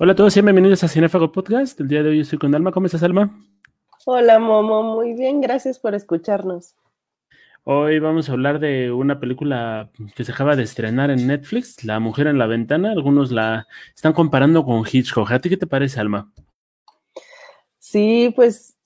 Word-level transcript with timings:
Hola 0.00 0.12
a 0.12 0.14
todos 0.14 0.36
y 0.36 0.42
bienvenidos 0.42 0.84
a 0.84 0.88
Cinefago 0.88 1.32
Podcast. 1.32 1.80
El 1.80 1.88
día 1.88 2.04
de 2.04 2.10
hoy 2.10 2.20
estoy 2.20 2.38
con 2.38 2.54
Alma. 2.54 2.70
¿Cómo 2.70 2.86
estás, 2.86 3.02
Alma? 3.02 3.36
Hola, 4.06 4.38
Momo. 4.38 4.84
Muy 4.94 5.14
bien, 5.14 5.40
gracias 5.40 5.80
por 5.80 5.92
escucharnos. 5.96 6.76
Hoy 7.64 7.98
vamos 7.98 8.28
a 8.28 8.32
hablar 8.34 8.60
de 8.60 8.92
una 8.92 9.18
película 9.18 9.90
que 10.14 10.22
se 10.22 10.30
acaba 10.30 10.54
de 10.54 10.62
estrenar 10.62 11.10
en 11.10 11.26
Netflix, 11.26 11.82
La 11.82 11.98
Mujer 11.98 12.28
en 12.28 12.38
la 12.38 12.46
Ventana. 12.46 12.92
Algunos 12.92 13.32
la 13.32 13.66
están 13.92 14.12
comparando 14.12 14.64
con 14.64 14.84
Hitchcock. 14.86 15.32
¿A 15.32 15.40
ti 15.40 15.48
qué 15.48 15.56
te 15.56 15.66
parece, 15.66 15.98
Alma? 15.98 16.32
Sí, 17.80 18.32
pues 18.36 18.76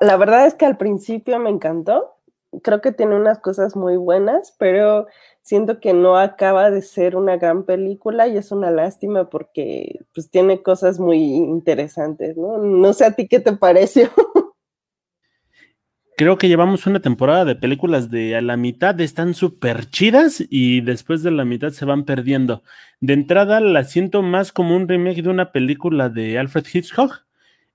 la 0.00 0.16
verdad 0.16 0.46
es 0.46 0.54
que 0.54 0.64
al 0.64 0.78
principio 0.78 1.38
me 1.38 1.50
encantó. 1.50 2.14
Creo 2.62 2.80
que 2.80 2.92
tiene 2.92 3.14
unas 3.14 3.40
cosas 3.40 3.76
muy 3.76 3.98
buenas, 3.98 4.56
pero 4.58 5.06
siento 5.42 5.80
que 5.80 5.92
no 5.92 6.16
acaba 6.16 6.70
de 6.70 6.82
ser 6.82 7.16
una 7.16 7.36
gran 7.36 7.64
película 7.64 8.28
y 8.28 8.36
es 8.36 8.52
una 8.52 8.70
lástima 8.70 9.28
porque 9.28 10.00
pues 10.14 10.30
tiene 10.30 10.62
cosas 10.62 10.98
muy 10.98 11.18
interesantes, 11.18 12.36
¿no? 12.36 12.58
No 12.58 12.92
sé 12.92 13.04
a 13.04 13.12
ti 13.12 13.28
qué 13.28 13.40
te 13.40 13.52
pareció. 13.56 14.10
Creo 16.16 16.38
que 16.38 16.48
llevamos 16.48 16.86
una 16.86 17.00
temporada 17.00 17.44
de 17.44 17.56
películas 17.56 18.10
de 18.10 18.36
a 18.36 18.42
la 18.42 18.56
mitad 18.56 19.00
están 19.00 19.34
súper 19.34 19.86
chidas 19.86 20.44
y 20.50 20.82
después 20.82 21.22
de 21.22 21.30
la 21.30 21.44
mitad 21.44 21.70
se 21.70 21.84
van 21.84 22.04
perdiendo. 22.04 22.62
De 23.00 23.14
entrada 23.14 23.60
la 23.60 23.84
siento 23.84 24.22
más 24.22 24.52
como 24.52 24.76
un 24.76 24.86
remake 24.86 25.22
de 25.22 25.30
una 25.30 25.52
película 25.52 26.10
de 26.10 26.38
Alfred 26.38 26.66
Hitchcock 26.72 27.24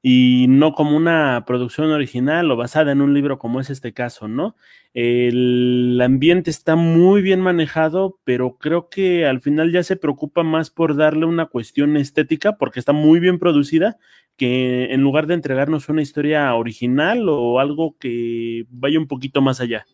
y 0.02 0.46
no 0.50 0.74
como 0.74 0.96
una 0.96 1.44
producción 1.46 1.92
original 1.92 2.50
o 2.52 2.56
basada 2.56 2.92
en 2.92 3.02
un 3.02 3.14
libro 3.14 3.40
como 3.40 3.60
es 3.60 3.70
este 3.70 3.94
caso, 3.94 4.28
¿no? 4.28 4.56
El 4.94 6.00
ambiente 6.02 6.50
está 6.50 6.76
muy 6.76 7.22
bien 7.22 7.42
manejado, 7.42 8.20
pero 8.24 8.58
creo 8.58 8.90
que 8.90 9.26
al 9.26 9.42
final 9.42 9.72
ya 9.72 9.84
se 9.84 9.96
preocupa 9.96 10.44
más 10.44 10.70
por 10.70 10.96
darle 10.96 11.26
una 11.26 11.48
cuestión 11.48 11.98
estética 11.98 12.58
porque 12.58 12.80
está 12.80 12.94
muy 12.94 13.20
bien 13.20 13.40
producida 13.40 13.98
que 14.38 14.94
en 14.94 15.02
lugar 15.02 15.28
de 15.28 15.34
entregarnos 15.34 15.90
una 15.90 16.02
historia 16.02 16.54
original 16.56 17.28
o 17.28 17.60
algo 17.60 17.96
que 18.00 18.66
vaya 18.70 19.00
un 19.00 19.08
poquito 19.08 19.42
más 19.42 19.60
allá. 19.60 19.86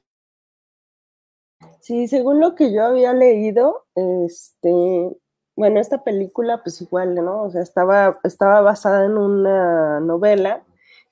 Sí, 1.80 2.08
según 2.08 2.40
lo 2.40 2.56
que 2.56 2.73
yo 2.73 2.86
había 2.86 3.14
leído, 3.14 3.86
este, 3.95 4.70
bueno, 5.56 5.80
esta 5.80 6.04
película, 6.04 6.62
pues 6.64 6.82
igual, 6.82 7.16
¿no? 7.16 7.44
O 7.44 7.52
sea, 7.52 7.62
estaba, 7.62 8.20
estaba 8.23 8.62
basada 8.62 9.06
en 9.06 9.18
una 9.18 10.00
novela 10.00 10.64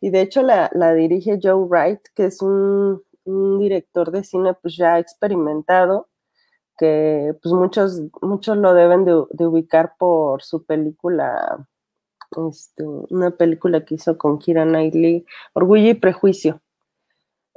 y 0.01 0.09
de 0.09 0.21
hecho 0.21 0.41
la, 0.41 0.69
dirige 0.95 1.39
Joe 1.41 1.65
Wright, 1.65 2.01
que 2.15 2.25
es 2.25 2.41
un, 2.41 3.03
director 3.23 4.11
de 4.11 4.23
cine 4.23 4.55
pues 4.55 4.75
ya 4.75 4.99
experimentado, 4.99 6.09
que 6.77 7.35
pues 7.41 7.53
muchos, 7.53 8.01
muchos 8.21 8.57
lo 8.57 8.73
deben 8.73 9.05
de, 9.05 9.23
de 9.31 9.47
ubicar 9.47 9.93
por 9.99 10.41
su 10.43 10.65
película, 10.65 11.67
este, 12.49 12.83
una 12.83 13.31
película 13.31 13.85
que 13.85 13.95
hizo 13.95 14.17
con 14.17 14.39
Kira 14.39 14.65
Knightley, 14.65 15.25
Orgullo 15.53 15.89
y 15.89 15.93
Prejuicio. 15.93 16.61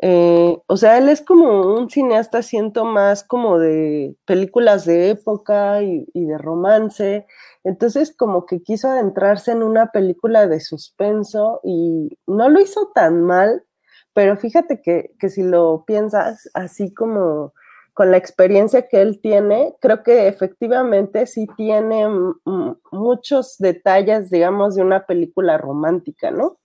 Eh, 0.07 0.59
o 0.67 0.77
sea, 0.77 0.99
él 0.99 1.09
es 1.09 1.23
como 1.23 1.63
un 1.79 1.89
cineasta, 1.89 2.43
siento 2.43 2.85
más 2.85 3.25
como 3.25 3.59
de 3.59 4.15
películas 4.27 4.85
de 4.85 5.09
época 5.09 5.83
y, 5.83 6.07
de 6.13 6.37
romance. 6.37 7.27
Entonces, 7.65 8.15
como 8.15 8.45
que 8.45 8.63
quiso 8.63 8.89
adentrarse 8.91 9.53
en 9.53 9.63
una 9.63 9.93
película 9.93 10.47
de 10.47 10.61
suspenso 10.61 11.61
y 11.65 12.19
no 12.27 12.51
lo 12.51 12.61
hizo 12.61 12.91
tan 12.95 13.23
mal, 13.23 13.65
pero 14.13 14.37
fíjate 14.37 14.83
que, 14.83 15.15
que 15.19 15.31
si 15.31 15.43
lo 15.43 15.85
piensas 15.87 16.51
así 16.53 16.93
como 16.93 17.55
con 17.95 18.11
la 18.11 18.19
experiencia 18.19 18.87
que 18.89 19.01
él 19.01 19.21
tiene, 19.23 19.75
creo 19.81 20.03
que 20.03 20.29
efectivamente 20.29 21.27
sí 21.27 21.47
tiene 21.57 22.07
muchos 22.93 23.57
detalles, 23.59 24.29
digamos, 24.31 24.75
de 24.75 24.83
una 24.83 25.07
película 25.07 25.57
romántica, 25.57 26.31
¿no? 26.31 26.57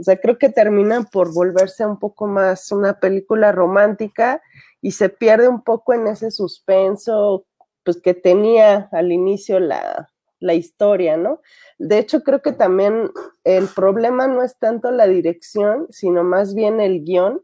O 0.00 0.02
sea, 0.02 0.16
creo 0.16 0.38
que 0.38 0.48
termina 0.48 1.02
por 1.02 1.34
volverse 1.34 1.84
un 1.84 1.98
poco 1.98 2.26
más 2.26 2.72
una 2.72 2.98
película 2.98 3.52
romántica 3.52 4.40
y 4.80 4.92
se 4.92 5.10
pierde 5.10 5.46
un 5.46 5.62
poco 5.62 5.92
en 5.92 6.06
ese 6.06 6.30
suspenso 6.30 7.44
pues 7.84 8.00
que 8.00 8.14
tenía 8.14 8.88
al 8.92 9.12
inicio 9.12 9.60
la, 9.60 10.10
la 10.38 10.54
historia, 10.54 11.18
¿no? 11.18 11.40
De 11.78 11.98
hecho, 11.98 12.22
creo 12.22 12.40
que 12.40 12.52
también 12.52 13.10
el 13.44 13.68
problema 13.68 14.26
no 14.26 14.42
es 14.42 14.58
tanto 14.58 14.90
la 14.90 15.06
dirección, 15.06 15.86
sino 15.90 16.24
más 16.24 16.54
bien 16.54 16.80
el 16.80 17.04
guion. 17.04 17.42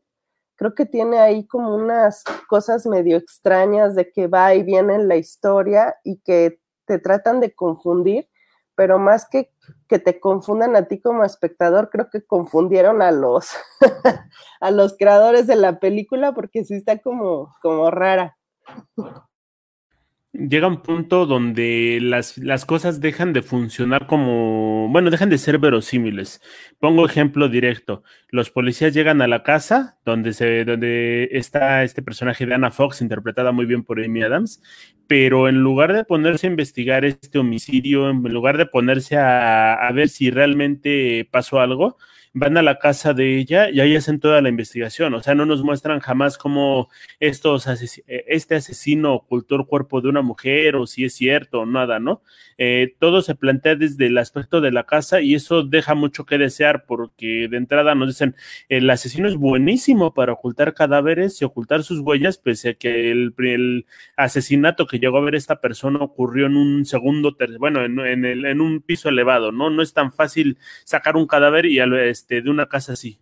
Creo 0.57 0.75
que 0.75 0.87
tiene 0.87 1.19
ahí 1.19 1.47
como 1.47 1.75
unas 1.75 2.25
cosas 2.49 2.87
medio 2.87 3.19
extrañas 3.19 3.95
de 3.95 4.11
que 4.11 4.29
va 4.29 4.55
y 4.55 4.63
viene 4.63 4.95
en 4.95 5.09
la 5.09 5.17
historia 5.17 5.97
y 6.05 6.21
que 6.21 6.59
te 6.87 6.99
tratan 6.99 7.41
de 7.41 7.55
confundir 7.55 8.29
pero 8.77 8.99
más 8.99 9.29
que 9.29 9.51
que 9.89 9.99
te 9.99 10.21
confundan 10.21 10.77
a 10.77 10.87
ti 10.87 11.01
como 11.01 11.25
espectador, 11.25 11.91
creo 11.91 12.11
que 12.11 12.25
confundieron 12.25 13.03
a 13.03 13.13
los, 13.13 13.51
a 14.61 14.71
los 14.71 14.97
creadores 14.97 15.47
de 15.47 15.57
la 15.57 15.79
película 15.79 16.33
porque 16.33 16.65
sí 16.65 16.75
está 16.75 16.99
como, 16.99 17.55
como 17.63 17.91
rara 17.91 18.37
llega 20.39 20.67
un 20.67 20.83
punto 20.83 21.27
donde 21.27 21.99
las, 22.03 22.39
las, 22.39 22.65
cosas 22.65 23.01
dejan 23.01 23.33
de 23.33 23.43
funcionar 23.43 24.07
como, 24.07 24.89
bueno, 24.91 25.11
dejan 25.11 25.31
de 25.31 25.39
ser 25.39 25.59
verosímiles. 25.59 26.41
Pongo 26.79 27.07
ejemplo 27.07 27.49
directo. 27.49 28.03
Los 28.29 28.51
policías 28.51 28.95
llegan 28.95 29.23
a 29.23 29.27
la 29.27 29.43
casa 29.43 29.99
donde, 30.05 30.33
se, 30.33 30.65
donde 30.65 31.29
está 31.33 31.85
este 31.85 32.03
personaje 32.03 32.47
de 32.47 32.55
Anna 32.55 32.71
Fox, 32.71 33.01
interpretada 33.01 33.53
muy 33.53 33.67
bien 33.67 33.83
por 33.85 34.03
Amy 34.03 34.23
Adams, 34.23 34.63
pero 35.07 35.49
en 35.49 35.57
lugar 35.63 35.93
de 35.93 36.05
ponerse 36.05 36.47
a 36.47 36.51
investigar 36.51 37.05
este 37.05 37.39
homicidio, 37.39 38.11
en 38.11 38.23
lugar 38.23 38.59
de 38.59 38.67
ponerse 38.67 39.17
a, 39.17 39.75
a 39.75 39.93
ver 39.93 40.09
si 40.09 40.31
realmente 40.31 41.29
pasó 41.31 41.61
algo, 41.61 41.97
van 42.39 42.59
a 42.59 42.63
la 42.63 42.79
casa 42.79 43.15
de 43.15 43.39
ella 43.39 43.71
y 43.71 43.81
ahí 43.81 43.97
hacen 43.97 44.21
toda 44.21 44.43
la 44.43 44.51
investigación. 44.51 45.15
O 45.15 45.23
sea, 45.23 45.35
no 45.35 45.47
nos 45.47 45.63
muestran 45.63 46.01
jamás 46.01 46.37
cómo 46.37 46.91
estos 47.19 47.67
eh, 47.67 48.25
este 48.29 48.57
asesino 48.57 49.15
ocultó 49.15 49.57
el 49.57 49.65
cuerpo 49.65 50.03
de 50.03 50.11
una 50.11 50.21
mujer 50.21 50.77
o 50.77 50.87
si 50.87 51.07
es 51.07 51.15
cierto 51.15 51.61
o 51.61 51.67
nada, 51.67 51.99
¿no? 51.99 52.21
Eh, 52.59 52.95
todo 52.99 53.23
se 53.23 53.37
plantea 53.37 53.75
desde 53.75 54.07
el 54.07 54.19
aspecto 54.19 54.61
de 54.61 54.71
la 54.71 54.85
casa 54.85 55.23
y 55.23 55.35
eso 55.35 55.63
deja 55.63 55.95
mucho 55.95 56.27
que 56.27 56.37
desear 56.37 56.85
porque 56.85 57.49
de 57.51 57.57
entrada 57.57 57.95
nos 57.95 58.09
dicen, 58.09 58.37
el 58.69 58.89
asesino 58.91 59.29
es 59.29 59.37
buenísimo 59.37 60.13
para 60.13 60.35
ocultar 60.35 60.75
cadáveres 60.75 61.41
y 61.41 61.47
ocultar 61.47 61.85
sus 61.85 62.01
huellas, 62.01 62.37
pese 62.37 62.71
a 62.71 62.75
que 62.75 63.11
el, 63.13 63.87
asesinato 64.17 64.87
que 64.87 64.99
llegó 64.99 65.19
a 65.19 65.23
ver 65.23 65.37
esta 65.37 65.61
persona 65.63 66.01
ocurrió 66.01 66.47
en 66.47 66.57
un 66.57 66.85
segundo, 66.85 67.35
bueno, 67.59 67.83
en, 67.85 67.99
en, 68.01 68.25
el, 68.27 68.45
en 68.45 68.61
un 68.61 68.83
piso 68.83 69.09
elevado, 69.09 69.53
¿no? 69.53 69.71
No 69.71 69.83
es 69.83 69.95
tan 69.95 70.13
fácil 70.13 70.59
sacar 70.85 71.17
un 71.17 71.27
cadáver 71.27 71.67
y 71.67 71.81
al 71.81 71.95
este, 71.95 72.26
de 72.29 72.51
una 72.51 72.69
casa 72.69 72.93
así. 72.93 73.21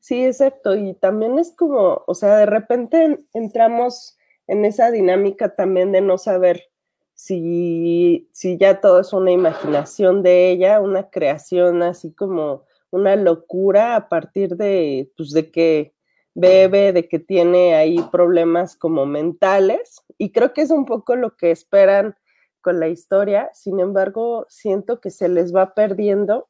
Sí, 0.00 0.24
exacto. 0.24 0.74
Y 0.74 0.94
también 0.94 1.38
es 1.38 1.52
como, 1.54 2.02
o 2.06 2.14
sea, 2.14 2.38
de 2.38 2.46
repente 2.46 3.18
entramos 3.34 4.16
en 4.46 4.64
esa 4.64 4.90
dinámica 4.90 5.54
también 5.54 5.92
de 5.92 6.00
no 6.00 6.18
saber 6.18 6.70
si, 7.14 8.28
si 8.32 8.56
ya 8.56 8.80
todo 8.80 9.00
es 9.00 9.12
una 9.12 9.32
imaginación 9.32 10.22
de 10.22 10.50
ella, 10.50 10.80
una 10.80 11.10
creación 11.10 11.82
así 11.82 12.12
como 12.14 12.64
una 12.90 13.16
locura 13.16 13.96
a 13.96 14.08
partir 14.08 14.56
de, 14.56 15.10
pues, 15.16 15.32
de 15.32 15.50
que 15.50 15.94
bebe, 16.34 16.92
de 16.92 17.08
que 17.08 17.18
tiene 17.18 17.74
ahí 17.74 17.98
problemas 18.12 18.76
como 18.76 19.04
mentales. 19.04 20.02
Y 20.16 20.30
creo 20.30 20.52
que 20.52 20.62
es 20.62 20.70
un 20.70 20.86
poco 20.86 21.16
lo 21.16 21.36
que 21.36 21.50
esperan 21.50 22.16
con 22.60 22.80
la 22.80 22.88
historia. 22.88 23.50
Sin 23.52 23.80
embargo, 23.80 24.46
siento 24.48 25.00
que 25.00 25.10
se 25.10 25.28
les 25.28 25.54
va 25.54 25.74
perdiendo 25.74 26.48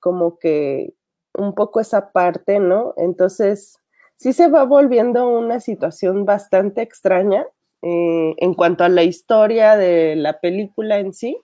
como 0.00 0.38
que 0.38 0.94
un 1.34 1.54
poco 1.54 1.80
esa 1.80 2.12
parte, 2.12 2.58
¿no? 2.58 2.94
Entonces, 2.96 3.78
sí 4.16 4.32
se 4.32 4.48
va 4.48 4.64
volviendo 4.64 5.28
una 5.28 5.60
situación 5.60 6.24
bastante 6.24 6.82
extraña 6.82 7.46
eh, 7.82 8.34
en 8.38 8.54
cuanto 8.54 8.84
a 8.84 8.88
la 8.88 9.02
historia 9.02 9.76
de 9.76 10.16
la 10.16 10.40
película 10.40 10.98
en 10.98 11.12
sí. 11.12 11.40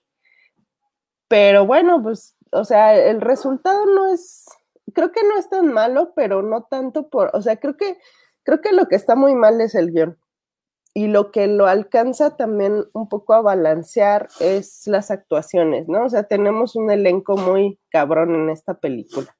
Pero 1.29 1.67
bueno, 1.67 2.03
pues, 2.03 2.37
o 2.53 2.65
sea, 2.65 2.97
el 2.97 3.21
resultado 3.21 3.87
no 3.87 4.13
es, 4.13 4.47
creo 4.93 5.13
que 5.13 5.23
no 5.23 5.39
es 5.39 5.49
tan 5.49 5.73
malo, 5.73 6.13
pero 6.15 6.43
no 6.43 6.65
tanto 6.65 7.09
por, 7.09 7.31
o 7.35 7.43
sea, 7.43 7.57
creo 7.57 7.77
que, 7.77 7.99
creo 8.45 8.61
que 8.61 8.73
lo 8.73 8.89
que 8.89 8.97
está 8.97 9.17
muy 9.17 9.35
mal 9.35 9.61
es 9.61 9.75
el 9.75 9.93
guion 9.93 10.19
y 10.97 11.09
lo 11.09 11.31
que 11.31 11.47
lo 11.47 11.67
alcanza 11.67 12.39
también 12.39 12.87
un 12.95 13.07
poco 13.11 13.35
a 13.35 13.43
balancear 13.43 14.29
es 14.41 14.87
las 14.87 15.11
actuaciones, 15.11 15.89
¿no? 15.89 16.07
O 16.07 16.09
sea, 16.09 16.23
tenemos 16.23 16.75
un 16.75 16.91
elenco 16.91 17.37
muy 17.37 17.79
cabrón 17.91 18.35
en 18.35 18.49
esta 18.49 18.81
película. 18.81 19.37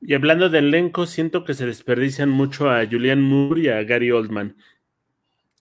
Y 0.00 0.14
hablando 0.14 0.48
de 0.50 0.60
elenco, 0.60 1.06
siento 1.06 1.42
que 1.42 1.54
se 1.54 1.66
desperdician 1.66 2.30
mucho 2.30 2.70
a 2.70 2.86
Julian 2.86 3.22
Moore 3.22 3.62
y 3.62 3.68
a 3.70 3.82
Gary 3.82 4.12
Oldman. 4.12 4.56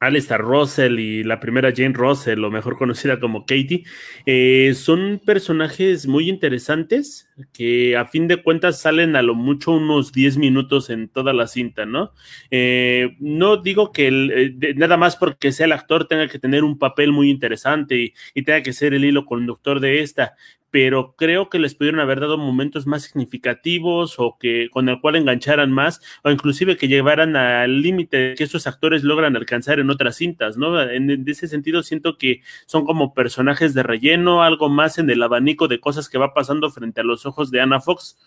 Alistair 0.05 0.41
Russell 0.41 0.99
y 0.99 1.23
la 1.23 1.39
primera 1.39 1.71
Jane 1.75 1.93
Russell, 1.93 2.43
o 2.43 2.51
mejor 2.51 2.77
conocida 2.77 3.19
como 3.19 3.45
Katie, 3.45 3.83
eh, 4.25 4.73
son 4.75 5.21
personajes 5.25 6.07
muy 6.07 6.29
interesantes 6.29 7.29
que 7.51 7.97
a 7.97 8.05
fin 8.05 8.27
de 8.27 8.41
cuentas 8.41 8.79
salen 8.81 9.15
a 9.15 9.21
lo 9.21 9.35
mucho 9.35 9.71
unos 9.71 10.11
10 10.11 10.37
minutos 10.37 10.89
en 10.89 11.09
toda 11.09 11.33
la 11.33 11.47
cinta, 11.47 11.85
¿no? 11.85 12.11
Eh, 12.51 13.15
no 13.19 13.57
digo 13.57 13.91
que 13.91 14.07
eh, 14.07 14.73
nada 14.75 14.97
más 14.97 15.15
porque 15.15 15.51
sea 15.51 15.65
el 15.65 15.71
actor 15.71 16.07
tenga 16.07 16.27
que 16.27 16.39
tener 16.39 16.63
un 16.63 16.77
papel 16.77 17.11
muy 17.11 17.29
interesante 17.29 17.97
y, 17.97 18.13
y 18.33 18.43
tenga 18.43 18.61
que 18.61 18.73
ser 18.73 18.93
el 18.93 19.05
hilo 19.05 19.25
conductor 19.25 19.79
de 19.79 20.01
esta, 20.01 20.35
pero 20.73 21.13
creo 21.15 21.49
que 21.49 21.59
les 21.59 21.75
pudieron 21.75 21.99
haber 21.99 22.19
dado 22.19 22.35
momentos 22.39 22.87
más 22.87 23.03
significativos 23.03 24.15
o 24.17 24.37
que 24.39 24.71
con 24.71 24.89
el 24.89 24.99
cual 24.99 25.15
engancharan 25.15 25.71
más 25.71 26.01
o 26.23 26.31
inclusive 26.31 26.77
que 26.77 26.87
llevaran 26.87 27.35
al 27.35 27.83
límite 27.83 28.33
que 28.35 28.43
esos 28.43 28.65
actores 28.65 29.03
logran 29.03 29.35
alcanzar 29.35 29.79
en 29.79 29.91
otras 29.91 30.15
cintas, 30.15 30.57
¿no? 30.57 30.81
En, 30.81 31.29
ese 31.29 31.47
sentido 31.47 31.83
siento 31.83 32.17
que 32.17 32.41
son 32.65 32.85
como 32.85 33.13
personajes 33.13 33.75
de 33.75 33.83
relleno, 33.83 34.41
algo 34.41 34.67
más 34.67 34.97
en 34.97 35.11
el 35.11 35.21
abanico 35.21 35.67
de 35.67 35.79
cosas 35.79 36.09
que 36.09 36.17
va 36.17 36.33
pasando 36.33 36.71
frente 36.71 37.01
a 37.01 37.03
los 37.03 37.27
ojos 37.27 37.51
de 37.51 37.61
Anna 37.61 37.79
Fox. 37.79 38.17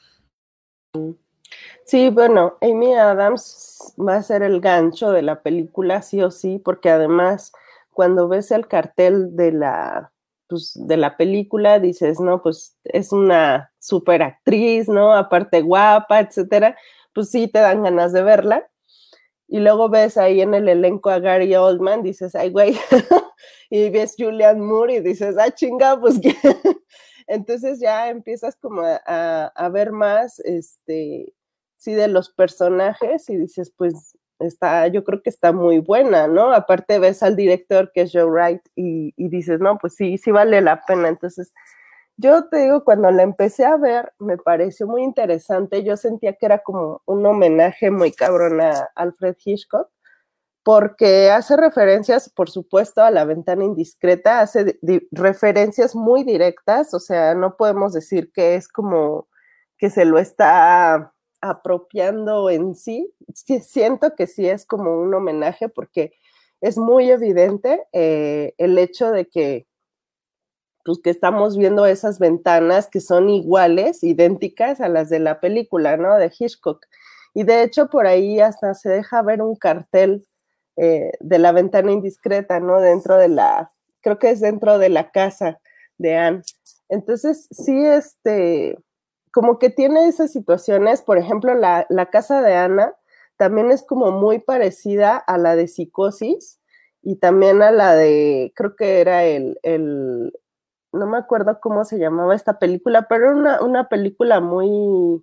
Sí, 1.85 2.11
bueno, 2.11 2.59
Amy 2.63 2.95
Adams 2.95 3.93
va 3.99 4.19
a 4.19 4.23
ser 4.23 4.45
el 4.45 4.61
gancho 4.61 5.11
de 5.11 5.23
la 5.23 5.43
película, 5.43 6.01
sí 6.01 6.23
o 6.23 6.31
sí, 6.31 6.61
porque 6.65 6.91
además 6.91 7.51
cuando 7.91 8.29
ves 8.29 8.53
el 8.53 8.69
cartel 8.69 9.35
de 9.35 9.51
la 9.51 10.13
pues, 10.49 10.73
de 10.75 10.97
la 10.97 11.17
película, 11.17 11.79
dices, 11.81 12.21
no, 12.21 12.43
pues 12.43 12.77
es 12.85 13.13
una 13.13 13.73
super 13.79 14.23
actriz, 14.23 14.89
¿no? 14.89 15.15
Aparte 15.15 15.63
guapa, 15.63 16.21
etcétera, 16.21 16.77
pues 17.13 17.31
sí 17.31 17.49
te 17.49 17.61
dan 17.61 17.83
ganas 17.83 18.13
de 18.13 18.23
verla. 18.23 18.69
Y 19.49 19.61
luego 19.61 19.89
ves 19.89 20.17
ahí 20.17 20.41
en 20.41 20.55
el 20.55 20.69
elenco 20.69 21.11
a 21.11 21.21
Gary 21.21 21.55
Oldman, 21.55 22.03
dices, 22.03 22.35
ay, 22.35 22.51
güey, 22.51 22.77
y 23.71 23.91
ves 23.91 24.15
Julian 24.19 24.61
Moore 24.61 24.95
y 24.97 25.01
dices, 25.01 25.37
ah, 25.39 25.51
chinga, 25.51 26.01
pues 26.01 26.21
que. 26.21 26.35
Entonces 27.29 27.81
ya 27.81 28.09
empiezas 28.09 28.57
como 28.57 28.83
a, 28.83 29.47
a, 29.47 29.69
ver 29.69 29.91
más, 29.93 30.39
este, 30.41 31.35
sí, 31.77 31.95
de 31.95 32.09
los 32.09 32.31
personajes 32.31 33.29
y 33.29 33.37
dices, 33.37 33.73
pues 33.77 34.17
está, 34.39 34.87
yo 34.89 35.05
creo 35.05 35.23
que 35.23 35.31
está 35.31 35.53
muy 35.53 35.79
buena, 35.79 36.27
¿no? 36.29 36.53
Aparte 36.53 36.99
ves 36.99 37.23
al 37.23 37.37
director 37.37 37.91
que 37.93 38.03
es 38.03 38.13
Joe 38.13 38.25
Wright 38.25 38.63
y, 38.75 39.13
dices, 39.17 39.61
no, 39.61 39.79
pues 39.79 39.95
sí, 39.95 40.19
sí 40.19 40.31
vale 40.31 40.61
la 40.61 40.83
pena. 40.83 41.09
Entonces, 41.09 41.53
yo 42.17 42.49
te 42.49 42.59
digo, 42.59 42.85
cuando 42.85 43.11
la 43.11 43.23
empecé 43.23 43.65
a 43.65 43.77
ver, 43.77 44.13
me 44.19 44.39
pareció 44.39 44.87
muy 44.87 45.03
interesante. 45.03 45.85
Yo 45.85 45.97
sentía 45.97 46.35
que 46.35 46.47
era 46.47 46.61
como 46.61 47.03
un 47.07 47.25
homenaje 47.27 47.91
muy 47.91 48.13
cabrón 48.13 48.61
a 48.61 48.91
Alfred 48.95 49.37
Hitchcock, 49.45 49.89
porque 50.63 51.31
hace 51.31 51.57
referencias, 51.57 52.29
por 52.31 52.51
supuesto, 52.51 53.03
a 53.03 53.11
la 53.11 53.25
ventana 53.25 53.65
indiscreta, 53.65 54.41
hace 54.41 54.79
referencias 55.13 55.95
muy 55.95 56.25
directas, 56.25 56.93
o 56.95 56.99
sea, 56.99 57.35
no 57.35 57.57
podemos 57.57 57.93
decir 57.93 58.33
que 58.33 58.57
es 58.57 58.67
como 58.69 59.29
que 59.79 59.91
se 59.91 60.05
lo 60.05 60.19
está 60.19 61.13
apropiando 61.41 62.51
en 62.51 62.75
sí, 62.75 63.13
siento 63.63 64.15
que 64.15 64.27
sí 64.27 64.49
es 64.49 64.67
como 64.67 65.01
un 65.01 65.13
homenaje 65.15 65.69
porque 65.69 66.13
es 66.61 66.79
muy 66.79 67.11
evidente 67.11 67.85
eh, 67.93 68.55
el 68.59 68.79
hecho 68.79 69.11
de 69.11 69.27
que, 69.27 69.67
pues, 70.85 70.99
que 71.03 71.11
estamos 71.11 71.57
viendo 71.57 71.87
esas 71.87 72.19
ventanas 72.19 72.89
que 72.89 73.01
son 73.01 73.29
iguales, 73.29 74.03
idénticas 74.03 74.81
a 74.81 74.89
las 74.89 75.11
de 75.11 75.19
la 75.19 75.41
película, 75.41 75.97
¿no? 75.97 76.17
De 76.17 76.33
Hitchcock. 76.37 76.87
Y 77.35 77.45
de 77.45 77.63
hecho 77.63 77.89
por 77.89 78.07
ahí 78.07 78.41
hasta 78.41 78.75
se 78.75 78.89
deja 78.89 79.21
ver 79.23 79.43
un 79.43 79.57
cartel 79.57 80.25
eh, 80.77 81.13
de 81.21 81.39
la 81.39 81.53
ventana 81.53 81.93
indiscreta, 81.93 82.61
¿no? 82.61 82.81
Dentro 82.81 83.17
de 83.17 83.29
la, 83.29 83.71
creo 84.01 84.19
que 84.19 84.31
es 84.31 84.41
dentro 84.41 84.79
de 84.79 84.89
la 84.89 85.11
casa 85.11 85.61
de 85.99 86.17
Anne. 86.17 86.43
Entonces, 86.89 87.49
sí, 87.51 87.85
este, 87.85 88.79
como 89.37 89.59
que 89.59 89.69
tiene 89.69 90.09
esas 90.09 90.33
situaciones, 90.33 91.03
por 91.03 91.19
ejemplo, 91.19 91.55
la, 91.55 91.87
casa 92.11 92.41
de 92.41 92.55
Ana 92.55 92.95
también 93.37 93.71
es 93.71 93.83
como 93.83 94.11
muy 94.11 94.39
parecida 94.39 95.19
a 95.19 95.37
la 95.37 95.57
de 95.57 95.69
psicosis 95.69 96.59
y 97.03 97.17
también 97.17 97.61
a 97.61 97.71
la 97.71 97.95
de, 97.95 98.55
creo 98.57 98.77
que 98.77 98.99
era 99.03 99.25
el, 99.25 99.61
el 99.63 100.33
no 100.91 101.07
me 101.07 101.19
acuerdo 101.19 101.61
cómo 101.61 101.85
se 101.85 101.99
llamaba 101.99 102.35
esta 102.35 102.59
película, 102.59 103.09
pero 103.11 103.27
era 103.27 103.37
una, 103.37 103.61
una 103.61 103.91
película 103.91 104.41
muy, 104.41 105.23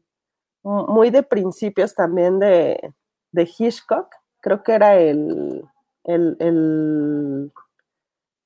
muy 0.62 1.10
de 1.10 1.24
principios 1.24 1.96
también 1.96 2.38
de, 2.38 2.94
de 3.32 3.50
Hitchcock, 3.58 4.14
creo 4.42 4.62
que 4.62 4.74
era 4.74 4.96
el, 4.96 5.68
el, 6.04 6.38
el 6.38 7.52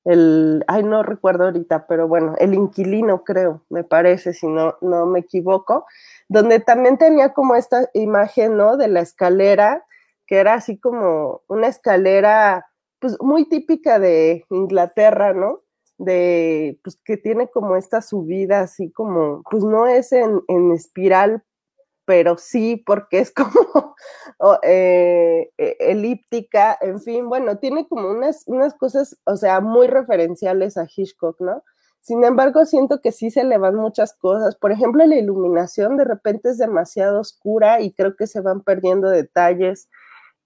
el, 0.08 0.64
ay, 0.68 0.84
no 0.84 1.02
recuerdo 1.02 1.44
ahorita, 1.44 1.86
pero 1.86 2.08
bueno, 2.08 2.34
el 2.38 2.54
inquilino 2.54 3.24
creo, 3.24 3.62
me 3.68 3.84
parece, 3.84 4.32
si 4.32 4.46
no, 4.46 4.76
no 4.80 5.04
me 5.04 5.18
equivoco, 5.18 5.84
donde 6.30 6.60
también 6.60 6.96
tenía 6.96 7.34
como 7.34 7.54
esta 7.54 7.90
imagen, 7.92 8.56
¿no? 8.56 8.78
De 8.78 8.88
la 8.88 9.00
escalera, 9.00 9.84
que 10.26 10.38
era 10.38 10.54
así 10.54 10.78
como 10.78 11.42
una 11.46 11.68
escalera, 11.68 12.66
pues 13.00 13.18
muy 13.20 13.50
típica 13.50 13.98
de 13.98 14.46
Inglaterra, 14.48 15.34
¿no? 15.34 15.58
De, 15.98 16.80
pues 16.82 16.96
que 17.04 17.18
tiene 17.18 17.48
como 17.50 17.76
esta 17.76 18.00
subida 18.00 18.60
así 18.60 18.90
como, 18.90 19.42
pues 19.50 19.62
no 19.62 19.86
es 19.86 20.12
en, 20.12 20.40
en 20.48 20.72
espiral 20.72 21.44
pero 22.08 22.38
sí 22.38 22.82
porque 22.86 23.18
es 23.18 23.30
como 23.34 23.94
eh, 24.62 25.50
e, 25.58 25.76
elíptica, 25.78 26.78
en 26.80 27.02
fin, 27.02 27.28
bueno, 27.28 27.58
tiene 27.58 27.86
como 27.86 28.08
unas, 28.08 28.44
unas 28.46 28.72
cosas, 28.72 29.18
o 29.24 29.36
sea, 29.36 29.60
muy 29.60 29.88
referenciales 29.88 30.78
a 30.78 30.86
Hitchcock, 30.88 31.38
¿no? 31.38 31.62
Sin 32.00 32.24
embargo, 32.24 32.64
siento 32.64 33.02
que 33.02 33.12
sí 33.12 33.30
se 33.30 33.44
le 33.44 33.58
van 33.58 33.74
muchas 33.74 34.14
cosas. 34.14 34.56
Por 34.56 34.72
ejemplo, 34.72 35.04
la 35.04 35.16
iluminación 35.16 35.98
de 35.98 36.04
repente 36.04 36.48
es 36.48 36.56
demasiado 36.56 37.20
oscura 37.20 37.82
y 37.82 37.92
creo 37.92 38.16
que 38.16 38.26
se 38.26 38.40
van 38.40 38.62
perdiendo 38.62 39.10
detalles. 39.10 39.90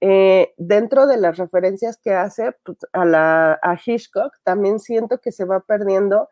Eh, 0.00 0.52
dentro 0.56 1.06
de 1.06 1.18
las 1.18 1.36
referencias 1.36 1.96
que 1.96 2.12
hace 2.12 2.56
pues, 2.64 2.78
a, 2.92 3.56
a 3.62 3.78
Hitchcock, 3.86 4.32
también 4.42 4.80
siento 4.80 5.18
que 5.18 5.30
se 5.30 5.44
va 5.44 5.60
perdiendo 5.60 6.28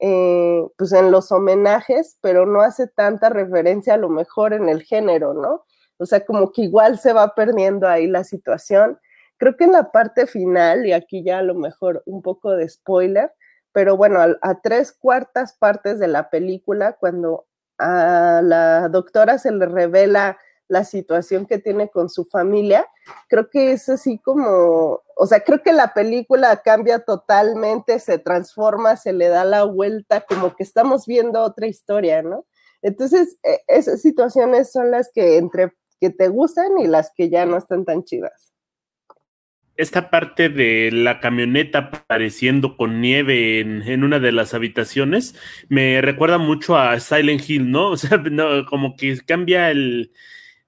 eh, 0.00 0.62
pues 0.76 0.92
en 0.92 1.10
los 1.10 1.32
homenajes, 1.32 2.18
pero 2.20 2.46
no 2.46 2.60
hace 2.60 2.86
tanta 2.86 3.30
referencia 3.30 3.94
a 3.94 3.98
lo 3.98 4.08
mejor 4.08 4.52
en 4.52 4.68
el 4.68 4.82
género, 4.82 5.34
¿no? 5.34 5.64
O 5.98 6.06
sea, 6.06 6.24
como 6.24 6.52
que 6.52 6.62
igual 6.62 6.98
se 6.98 7.12
va 7.12 7.34
perdiendo 7.34 7.88
ahí 7.88 8.06
la 8.06 8.24
situación. 8.24 8.98
Creo 9.38 9.56
que 9.56 9.64
en 9.64 9.72
la 9.72 9.90
parte 9.90 10.26
final, 10.26 10.86
y 10.86 10.92
aquí 10.92 11.24
ya 11.24 11.38
a 11.38 11.42
lo 11.42 11.54
mejor 11.54 12.02
un 12.06 12.22
poco 12.22 12.52
de 12.52 12.68
spoiler, 12.68 13.32
pero 13.72 13.96
bueno, 13.96 14.20
a, 14.20 14.60
tres 14.60 14.92
cuartas 14.92 15.54
partes 15.58 15.98
de 15.98 16.08
la 16.08 16.30
película, 16.30 16.94
cuando 16.94 17.46
a 17.78 18.40
la 18.42 18.88
doctora 18.88 19.38
se 19.38 19.52
le 19.52 19.66
revela 19.66 20.38
la 20.68 20.84
situación 20.84 21.46
que 21.46 21.58
tiene 21.58 21.88
con 21.88 22.08
su 22.08 22.24
familia, 22.24 22.86
creo 23.28 23.48
que 23.48 23.72
es 23.72 23.88
así 23.88 24.18
como, 24.18 25.02
o 25.16 25.26
sea, 25.26 25.40
creo 25.40 25.62
que 25.62 25.72
la 25.72 25.94
película 25.94 26.62
cambia 26.62 27.00
totalmente, 27.00 27.98
se 27.98 28.18
transforma, 28.18 28.96
se 28.96 29.12
le 29.12 29.28
da 29.28 29.44
la 29.44 29.64
vuelta, 29.64 30.20
como 30.20 30.54
que 30.54 30.62
estamos 30.62 31.06
viendo 31.06 31.42
otra 31.42 31.66
historia, 31.66 32.22
¿no? 32.22 32.46
Entonces, 32.82 33.38
e, 33.42 33.60
esas 33.66 34.00
situaciones 34.02 34.70
son 34.70 34.90
las 34.90 35.10
que 35.12 35.38
entre 35.38 35.72
que 36.00 36.10
te 36.10 36.28
gustan 36.28 36.78
y 36.78 36.86
las 36.86 37.12
que 37.16 37.28
ya 37.28 37.44
no 37.44 37.56
están 37.56 37.84
tan 37.84 38.04
chidas. 38.04 38.54
Esta 39.76 40.10
parte 40.10 40.48
de 40.48 40.90
la 40.92 41.20
camioneta 41.20 41.78
apareciendo 41.78 42.76
con 42.76 43.00
nieve 43.00 43.60
en, 43.60 44.02
una 44.02 44.18
de 44.18 44.32
las 44.32 44.52
habitaciones 44.52 45.36
me 45.68 46.00
recuerda 46.02 46.38
mucho 46.38 46.76
a 46.76 46.98
Silent 46.98 47.48
Hill, 47.48 47.70
¿no? 47.70 47.90
O 47.92 47.96
sea, 47.96 48.20
como 48.68 48.96
que 48.96 49.18
cambia 49.24 49.70
el, 49.70 50.12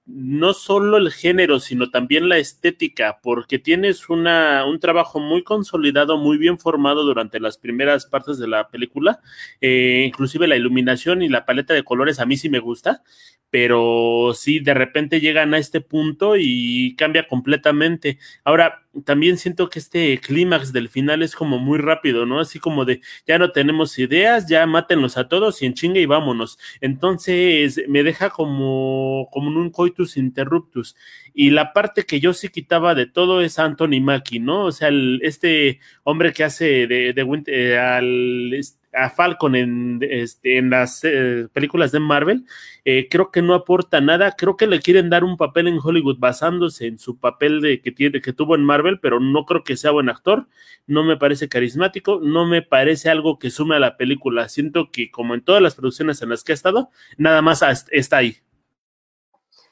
no 0.05 0.53
solo 0.53 0.97
el 0.97 1.11
género, 1.11 1.59
sino 1.59 1.89
también 1.89 2.27
la 2.27 2.37
estética, 2.37 3.19
porque 3.21 3.59
tienes 3.59 4.09
una, 4.09 4.65
un 4.65 4.79
trabajo 4.79 5.19
muy 5.19 5.43
consolidado, 5.43 6.17
muy 6.17 6.37
bien 6.37 6.57
formado 6.57 7.03
durante 7.03 7.39
las 7.39 7.57
primeras 7.57 8.05
partes 8.07 8.37
de 8.37 8.47
la 8.47 8.69
película, 8.69 9.19
eh, 9.61 10.03
inclusive 10.07 10.47
la 10.47 10.55
iluminación 10.55 11.21
y 11.21 11.29
la 11.29 11.45
paleta 11.45 11.73
de 11.73 11.83
colores 11.83 12.19
a 12.19 12.25
mí 12.25 12.37
sí 12.37 12.49
me 12.49 12.59
gusta, 12.59 13.03
pero 13.51 14.31
sí, 14.33 14.59
de 14.61 14.73
repente 14.73 15.19
llegan 15.19 15.53
a 15.53 15.57
este 15.57 15.81
punto 15.81 16.35
y 16.37 16.95
cambia 16.95 17.27
completamente. 17.27 18.17
Ahora, 18.45 18.85
también 19.05 19.37
siento 19.37 19.69
que 19.69 19.79
este 19.79 20.17
clímax 20.19 20.71
del 20.71 20.87
final 20.89 21.21
es 21.21 21.35
como 21.35 21.59
muy 21.59 21.77
rápido, 21.77 22.25
¿no? 22.25 22.39
Así 22.39 22.59
como 22.59 22.85
de, 22.85 23.01
ya 23.27 23.37
no 23.37 23.51
tenemos 23.51 23.99
ideas, 23.99 24.47
ya 24.47 24.65
mátenlos 24.65 25.17
a 25.17 25.27
todos 25.27 25.61
y 25.61 25.65
en 25.65 25.73
chinga 25.73 25.99
y 25.99 26.05
vámonos. 26.05 26.57
Entonces, 26.79 27.81
me 27.89 28.03
deja 28.03 28.29
como, 28.29 29.27
como 29.31 29.49
un 29.49 29.69
coitus 29.69 30.15
interruptus. 30.15 30.95
Y 31.33 31.49
la 31.51 31.73
parte 31.73 32.03
que 32.05 32.21
yo 32.21 32.33
sí 32.33 32.49
quitaba 32.49 32.95
de 32.95 33.05
todo 33.05 33.41
es 33.41 33.59
Anthony 33.59 33.99
Mackie, 34.01 34.39
¿no? 34.39 34.65
O 34.65 34.71
sea, 34.71 34.89
este 35.21 35.79
hombre 36.03 36.31
que 36.31 36.45
hace 36.45 36.87
de, 36.87 37.13
de, 37.13 37.43
eh, 37.47 37.77
al 37.77 38.53
a 38.93 39.09
Falcon 39.09 39.55
en, 39.55 39.99
este, 40.01 40.61
las 40.61 41.03
eh, 41.03 41.47
películas 41.53 41.91
de 41.91 41.99
Marvel, 41.99 42.45
eh, 42.85 43.07
creo 43.09 43.31
que 43.31 43.41
no 43.41 43.53
aporta 43.53 44.01
nada. 44.01 44.35
Creo 44.37 44.57
que 44.57 44.67
le 44.67 44.79
quieren 44.79 45.09
dar 45.09 45.23
un 45.23 45.37
papel 45.37 45.67
en 45.67 45.79
Hollywood 45.81 46.17
basándose 46.19 46.87
en 46.87 46.99
su 46.99 47.17
papel 47.17 47.61
de 47.61 47.81
que, 47.81 47.91
tiene, 47.91 48.21
que 48.21 48.33
tuvo 48.33 48.55
en 48.55 48.63
Marvel, 48.63 48.99
pero 48.99 49.19
no 49.19 49.45
creo 49.45 49.63
que 49.63 49.77
sea 49.77 49.91
buen 49.91 50.09
actor. 50.09 50.47
No 50.87 51.03
me 51.03 51.17
parece 51.17 51.49
carismático, 51.49 52.19
no 52.21 52.45
me 52.45 52.61
parece 52.61 53.09
algo 53.09 53.39
que 53.39 53.49
sume 53.49 53.75
a 53.75 53.79
la 53.79 53.97
película. 53.97 54.49
Siento 54.49 54.91
que, 54.91 55.11
como 55.11 55.33
en 55.33 55.41
todas 55.41 55.61
las 55.61 55.75
producciones 55.75 56.21
en 56.21 56.29
las 56.29 56.43
que 56.43 56.51
ha 56.51 56.55
estado, 56.55 56.89
nada 57.17 57.41
más 57.41 57.63
está 57.91 58.17
ahí. 58.17 58.37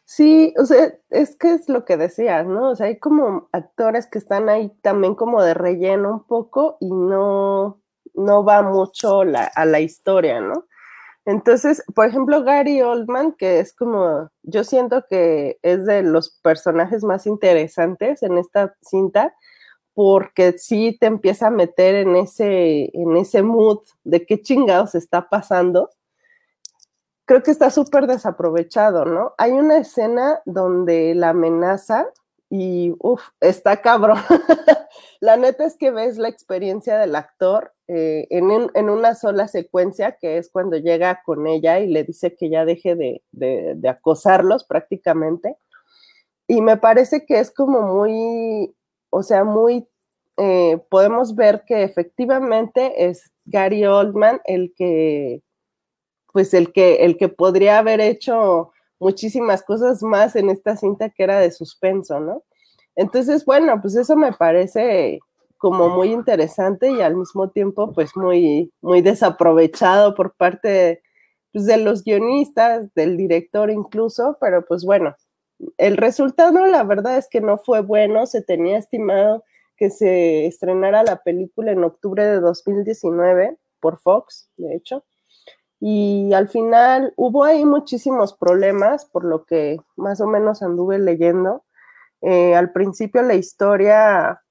Sí, 0.05 0.55
o 0.57 0.65
sea, 0.65 0.91
es 1.11 1.35
que 1.35 1.53
es 1.53 1.69
lo 1.69 1.85
que 1.85 1.95
decías, 1.95 2.43
¿no? 2.47 2.71
O 2.71 2.75
sea, 2.75 2.87
hay 2.87 2.97
como 2.97 3.47
actores 3.51 4.07
que 4.07 4.17
están 4.17 4.49
ahí 4.49 4.71
también 4.81 5.13
como 5.13 5.43
de 5.43 5.53
relleno 5.53 6.11
un 6.13 6.23
poco 6.23 6.77
y 6.79 6.89
no, 6.89 7.79
no 8.13 8.43
va 8.43 8.61
mucho 8.61 9.21
a 9.21 9.65
la 9.65 9.79
historia, 9.79 10.41
¿no? 10.41 10.65
Entonces, 11.25 11.83
por 11.93 12.07
ejemplo, 12.07 12.43
Gary 12.43 12.81
Oldman, 12.81 13.33
que 13.33 13.59
es 13.59 13.73
como, 13.73 14.29
yo 14.43 14.63
siento 14.63 15.05
que 15.09 15.59
es 15.61 15.85
de 15.85 16.01
los 16.01 16.31
personajes 16.41 17.03
más 17.03 17.27
interesantes 17.27 18.23
en 18.23 18.37
esta 18.37 18.75
cinta, 18.81 19.35
porque 19.93 20.53
sí 20.57 20.97
te 20.99 21.07
empieza 21.07 21.47
a 21.47 21.51
meter 21.51 21.95
en 21.95 22.15
ese, 22.15 22.89
en 22.93 23.17
ese 23.17 23.43
mood 23.43 23.79
de 24.03 24.25
qué 24.25 24.41
chingados 24.41 24.95
está 24.95 25.29
pasando 25.29 25.89
creo 27.29 27.43
que 27.43 27.51
está 27.51 27.69
súper 27.69 28.07
desaprovechado, 28.07 29.05
¿no? 29.05 29.35
Hay 29.37 29.51
una 29.51 29.77
escena 29.77 30.41
donde 30.45 31.13
la 31.13 31.29
amenaza 31.29 32.07
y, 32.49 32.95
uff, 32.99 33.21
está 33.39 33.81
cabrón. 33.81 34.17
la 35.19 35.37
neta 35.37 35.65
es 35.65 35.77
que 35.77 35.91
ves 35.91 36.17
la 36.17 36.29
experiencia 36.29 36.97
del 36.97 37.15
actor 37.15 37.73
eh, 37.87 38.27
en, 38.31 38.89
una 38.89 39.13
sola 39.15 39.47
secuencia, 39.47 40.17
que 40.19 40.37
es 40.37 40.49
cuando 40.49 40.77
llega 40.77 41.21
con 41.23 41.45
ella 41.45 41.79
y 41.79 41.87
le 41.87 42.03
dice 42.03 42.35
que 42.35 42.49
ya 42.49 42.65
deje 42.65 42.95
de, 42.95 43.89
acosarlos 43.89 44.63
prácticamente. 44.63 45.57
Y 46.47 46.61
me 46.61 46.77
parece 46.77 47.25
que 47.25 47.39
es 47.39 47.51
como 47.51 47.81
muy, 47.83 48.75
o 49.11 49.21
sea, 49.21 49.43
muy, 49.43 49.87
eh, 50.37 50.79
podemos 50.89 51.35
ver 51.35 51.63
que 51.65 51.83
efectivamente 51.83 53.05
es 53.05 53.31
Gary 53.45 53.85
Oldman 53.85 54.41
el 54.45 54.73
que 54.75 55.43
pues 56.31 56.53
el 56.53 56.71
que, 56.71 57.03
el 57.05 57.17
que 57.17 57.27
podría 57.27 57.79
haber 57.79 57.99
hecho 57.99 58.71
muchísimas 58.99 59.63
cosas 59.63 60.03
más 60.03 60.35
en 60.35 60.49
esta 60.49 60.75
cinta 60.77 61.09
que 61.09 61.23
era 61.23 61.39
de 61.39 61.51
suspenso, 61.51 62.19
¿no? 62.19 62.43
Entonces, 62.95 63.45
bueno, 63.45 63.81
pues 63.81 63.95
eso 63.95 64.15
me 64.15 64.33
parece 64.33 65.19
como 65.57 65.89
muy 65.89 66.11
interesante 66.11 66.89
y 66.89 67.01
al 67.01 67.15
mismo 67.15 67.49
tiempo, 67.49 67.91
pues 67.93 68.15
muy, 68.15 68.71
muy 68.81 69.01
desaprovechado 69.01 70.15
por 70.15 70.33
parte 70.35 71.01
pues, 71.51 71.65
de 71.65 71.77
los 71.77 72.03
guionistas, 72.03 72.93
del 72.95 73.17
director 73.17 73.69
incluso, 73.69 74.37
pero 74.39 74.65
pues 74.65 74.85
bueno, 74.85 75.15
el 75.77 75.97
resultado 75.97 76.65
la 76.65 76.83
verdad 76.83 77.17
es 77.17 77.27
que 77.29 77.41
no 77.41 77.57
fue 77.57 77.81
bueno, 77.81 78.25
se 78.25 78.41
tenía 78.41 78.77
estimado 78.77 79.43
que 79.75 79.89
se 79.89 80.45
estrenara 80.45 81.03
la 81.03 81.23
película 81.23 81.71
en 81.71 81.83
octubre 81.83 82.25
de 82.25 82.39
2019 82.39 83.57
por 83.79 83.99
Fox, 83.99 84.49
de 84.57 84.75
hecho, 84.75 85.03
y 85.79 86.33
al 86.33 86.49
final 86.49 87.13
hubo 87.15 87.43
ahí 87.45 87.63
muchísimos 87.65 88.33
problemas, 88.33 89.05
por 89.05 89.23
lo 89.23 89.45
que 89.45 89.79
más 89.95 90.19
o 90.19 90.27
menos 90.27 90.61
anduve 90.61 90.99
leyendo. 90.99 91.63
Eh, 92.21 92.55
al 92.55 92.71
principio 92.73 93.21
la 93.21 93.35
historia, 93.35 94.41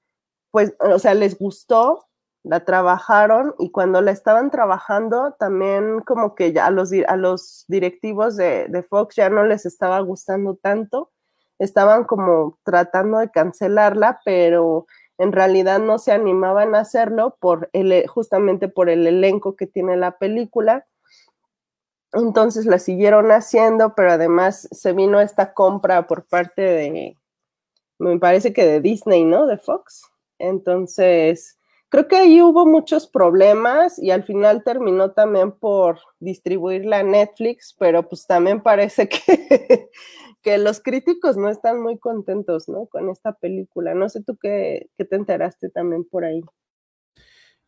pues, 0.51 0.75
o 0.81 0.99
sea, 0.99 1.13
les 1.15 1.39
gustó, 1.39 2.07
la 2.45 2.65
trabajaron 2.65 3.55
y 3.59 3.71
cuando 3.71 4.01
la 4.01 4.11
estaban 4.11 4.51
trabajando 4.51 5.35
también 5.39 6.01
como 6.01 6.35
que 6.35 6.53
ya 6.53 6.67
a 6.67 6.71
los, 6.71 6.93
a 7.07 7.17
los 7.17 7.67
directivos 7.69 8.37
de, 8.37 8.67
de 8.69 8.83
Fox 8.83 9.17
ya 9.17 9.29
no 9.29 9.45
les 9.45 9.67
estaba 9.67 10.01
gustando 10.01 10.55
tanto, 10.57 11.11
estaban 11.59 12.05
como 12.05 12.59
tratando 12.65 13.19
de 13.19 13.31
cancelarla, 13.31 14.21
pero 14.25 14.87
en 15.19 15.33
realidad 15.33 15.79
no 15.81 15.99
se 15.99 16.13
animaban 16.13 16.75
a 16.75 16.81
hacerlo 16.81 17.37
por 17.39 17.69
el, 17.75 18.07
justamente 18.07 18.69
por 18.69 18.89
el 18.89 19.07
elenco 19.07 19.57
que 19.57 19.67
tiene 19.67 19.97
la 19.97 20.17
película 20.17 20.87
entonces 22.13 22.67
la 22.67 22.79
siguieron 22.79 23.31
haciendo, 23.31 23.95
pero 23.95 24.13
además 24.13 24.69
se 24.71 24.93
vino 24.93 25.21
esta 25.21 25.53
compra 25.53 26.07
por 26.07 26.27
parte 26.27 26.63
de, 26.63 27.17
me 27.99 28.19
parece 28.19 28.53
que 28.53 28.65
de 28.65 28.81
Disney, 28.81 29.25
¿no? 29.25 29.47
De 29.47 29.59
Fox. 29.59 30.03
Entonces, 30.39 31.59
creo 31.89 32.09
que 32.09 32.17
ahí 32.17 32.41
hubo 32.41 32.65
muchos 32.65 33.07
problemas 33.07 33.99
y 33.99 34.11
al 34.11 34.23
final 34.23 34.63
terminó 34.65 35.13
también 35.13 35.53
por 35.53 36.01
distribuirla 36.21 37.01
a 37.01 37.03
Netflix, 37.03 37.75
pero 37.79 38.09
pues 38.09 38.27
también 38.27 38.63
parece 38.63 39.09
que, 39.09 39.19
que 40.43 40.59
los 40.59 40.81
críticos 40.81 41.37
no 41.37 41.49
están 41.49 41.83
muy 41.83 41.99
contentos, 41.99 42.69
¿no? 42.69 42.87
Con 42.87 43.11
esta 43.11 43.33
película. 43.33 43.95
No 43.95 44.09
sé 44.09 44.23
tú 44.23 44.37
qué, 44.41 44.89
qué 44.97 45.05
te 45.05 45.17
enteraste 45.17 45.69
también 45.69 46.05
por 46.05 46.25
ahí. 46.25 46.43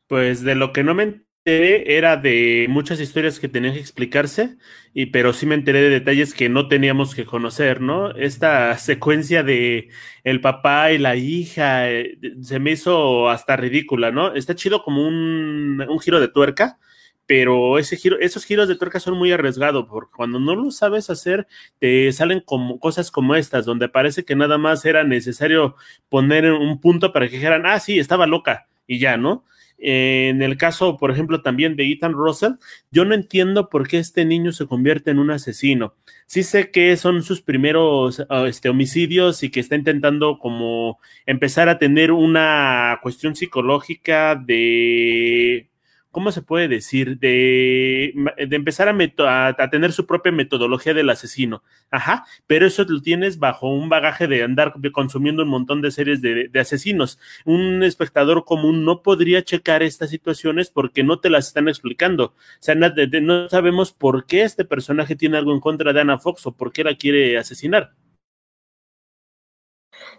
Pues 0.06 0.42
de 0.42 0.54
lo 0.54 0.72
que 0.72 0.82
no 0.82 0.94
me 0.94 1.24
era 1.44 2.16
de 2.16 2.66
muchas 2.68 3.00
historias 3.00 3.40
que 3.40 3.48
tenían 3.48 3.74
que 3.74 3.80
explicarse, 3.80 4.56
y, 4.94 5.06
pero 5.06 5.32
sí 5.32 5.46
me 5.46 5.54
enteré 5.54 5.80
de 5.82 5.88
detalles 5.90 6.34
que 6.34 6.48
no 6.48 6.68
teníamos 6.68 7.14
que 7.14 7.24
conocer, 7.24 7.80
¿no? 7.80 8.10
Esta 8.12 8.76
secuencia 8.78 9.42
de 9.42 9.88
el 10.24 10.40
papá 10.40 10.92
y 10.92 10.98
la 10.98 11.16
hija 11.16 11.90
eh, 11.90 12.18
se 12.42 12.58
me 12.58 12.72
hizo 12.72 13.28
hasta 13.30 13.56
ridícula, 13.56 14.10
¿no? 14.10 14.34
Está 14.34 14.54
chido 14.54 14.82
como 14.82 15.06
un, 15.06 15.84
un 15.88 16.00
giro 16.00 16.20
de 16.20 16.28
tuerca, 16.28 16.78
pero 17.26 17.78
ese 17.78 17.96
giro, 17.96 18.18
esos 18.18 18.44
giros 18.44 18.68
de 18.68 18.76
tuerca 18.76 18.98
son 19.00 19.16
muy 19.16 19.30
arriesgados, 19.32 19.86
porque 19.88 20.12
cuando 20.16 20.40
no 20.40 20.56
lo 20.56 20.70
sabes 20.72 21.10
hacer, 21.10 21.46
te 21.78 22.10
salen 22.12 22.40
como 22.40 22.78
cosas 22.80 23.10
como 23.10 23.34
estas, 23.36 23.64
donde 23.64 23.88
parece 23.88 24.24
que 24.24 24.34
nada 24.36 24.58
más 24.58 24.84
era 24.84 25.04
necesario 25.04 25.76
poner 26.08 26.50
un 26.52 26.80
punto 26.80 27.12
para 27.12 27.28
que 27.28 27.36
dijeran, 27.36 27.66
ah, 27.66 27.78
sí, 27.80 27.98
estaba 27.98 28.26
loca, 28.26 28.66
y 28.86 28.98
ya, 28.98 29.16
¿no? 29.16 29.44
En 29.82 30.42
el 30.42 30.58
caso, 30.58 30.98
por 30.98 31.10
ejemplo, 31.10 31.40
también 31.40 31.74
de 31.74 31.90
Ethan 31.90 32.12
Russell, 32.12 32.52
yo 32.90 33.06
no 33.06 33.14
entiendo 33.14 33.70
por 33.70 33.88
qué 33.88 33.98
este 33.98 34.26
niño 34.26 34.52
se 34.52 34.66
convierte 34.66 35.10
en 35.10 35.18
un 35.18 35.30
asesino. 35.30 35.94
Sí 36.26 36.42
sé 36.42 36.70
que 36.70 36.96
son 36.98 37.22
sus 37.22 37.40
primeros 37.40 38.22
ah, 38.28 38.44
este, 38.46 38.68
homicidios 38.68 39.42
y 39.42 39.50
que 39.50 39.60
está 39.60 39.76
intentando 39.76 40.38
como 40.38 40.98
empezar 41.24 41.70
a 41.70 41.78
tener 41.78 42.12
una 42.12 42.98
cuestión 43.02 43.34
psicológica 43.34 44.34
de 44.36 45.69
¿cómo 46.10 46.32
se 46.32 46.42
puede 46.42 46.68
decir? 46.68 47.18
De, 47.18 48.14
de 48.36 48.56
empezar 48.56 48.88
a, 48.88 49.46
a, 49.48 49.70
tener 49.70 49.92
su 49.92 50.06
propia 50.06 50.32
metodología 50.32 50.94
del 50.94 51.10
asesino. 51.10 51.62
Ajá, 51.90 52.24
pero 52.46 52.66
eso 52.66 52.84
lo 52.88 53.00
tienes 53.00 53.38
bajo 53.38 53.68
un 53.68 53.88
bagaje 53.88 54.26
de 54.26 54.42
andar 54.42 54.74
consumiendo 54.92 55.42
un 55.42 55.48
montón 55.48 55.82
de 55.82 55.90
series 55.90 56.20
de, 56.20 56.48
de, 56.48 56.60
asesinos. 56.60 57.18
Un 57.44 57.82
espectador 57.82 58.44
común 58.44 58.84
no 58.84 59.02
podría 59.02 59.42
checar 59.42 59.82
estas 59.82 60.10
situaciones 60.10 60.70
porque 60.70 61.02
no 61.02 61.20
te 61.20 61.30
las 61.30 61.48
están 61.48 61.68
explicando. 61.68 62.24
O 62.26 62.34
sea, 62.60 62.74
no, 62.74 62.88
no 63.22 63.48
sabemos 63.48 63.92
por 63.92 64.26
qué 64.26 64.42
este 64.42 64.64
personaje 64.64 65.16
tiene 65.16 65.38
algo 65.38 65.52
en 65.52 65.60
contra 65.60 65.92
de 65.92 66.00
Anna 66.00 66.18
Fox 66.18 66.46
o 66.46 66.52
por 66.52 66.72
qué 66.72 66.84
la 66.84 66.94
quiere 66.94 67.38
asesinar. 67.38 67.92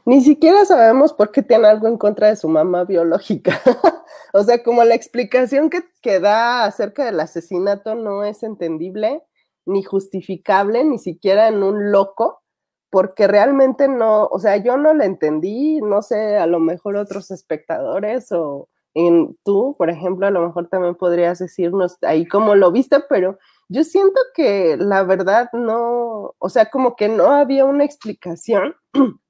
Ni 0.06 0.22
siquiera 0.22 0.66
sabemos 0.66 1.14
por 1.14 1.32
qué 1.32 1.44
tiene 1.44 1.68
algo 1.68 1.88
en 1.88 1.98
contra 1.98 2.28
de 2.28 2.36
su 2.36 2.48
mamá 2.48 2.84
biológica. 2.86 3.60
o 4.34 4.44
sea, 4.44 4.64
como 4.64 4.84
la 4.84 4.96
explicación 4.96 5.70
que, 5.70 5.84
que 6.02 6.20
da 6.20 6.66
acerca 6.66 7.06
del 7.06 7.20
asesinato 7.20 7.96
no 7.96 8.24
es 8.24 8.44
entendible, 8.44 9.24
ni 9.66 9.84
justificable, 9.84 10.84
ni 10.84 10.98
siquiera 10.98 11.48
en 11.48 11.64
un 11.64 11.92
loco, 11.92 12.42
porque 12.90 13.28
realmente 13.28 13.88
no, 13.88 14.26
o 14.26 14.40
sea, 14.40 14.58
yo 14.58 14.78
no 14.78 14.94
la 14.94 15.06
entendí, 15.06 15.80
no 15.82 16.02
sé, 16.02 16.38
a 16.38 16.46
lo 16.48 16.60
mejor 16.60 16.98
otros 16.98 17.32
espectadores 17.32 18.32
o 18.32 18.68
en 18.94 19.38
tú, 19.46 19.76
por 19.78 19.90
ejemplo, 19.90 20.28
a 20.28 20.32
lo 20.32 20.46
mejor 20.46 20.68
también 20.68 20.96
podrías 20.96 21.40
decirnos 21.40 21.98
ahí 22.02 22.28
cómo 22.28 22.56
lo 22.56 22.72
viste, 22.72 22.98
pero 23.10 23.38
yo 23.70 23.86
siento 23.86 24.20
que 24.34 24.76
la 24.78 25.04
verdad 25.04 25.50
no, 25.54 26.36
o 26.38 26.50
sea, 26.50 26.70
como 26.70 26.96
que 26.98 27.08
no 27.08 27.32
había 27.32 27.64
una 27.64 27.86
explicación 27.86 28.76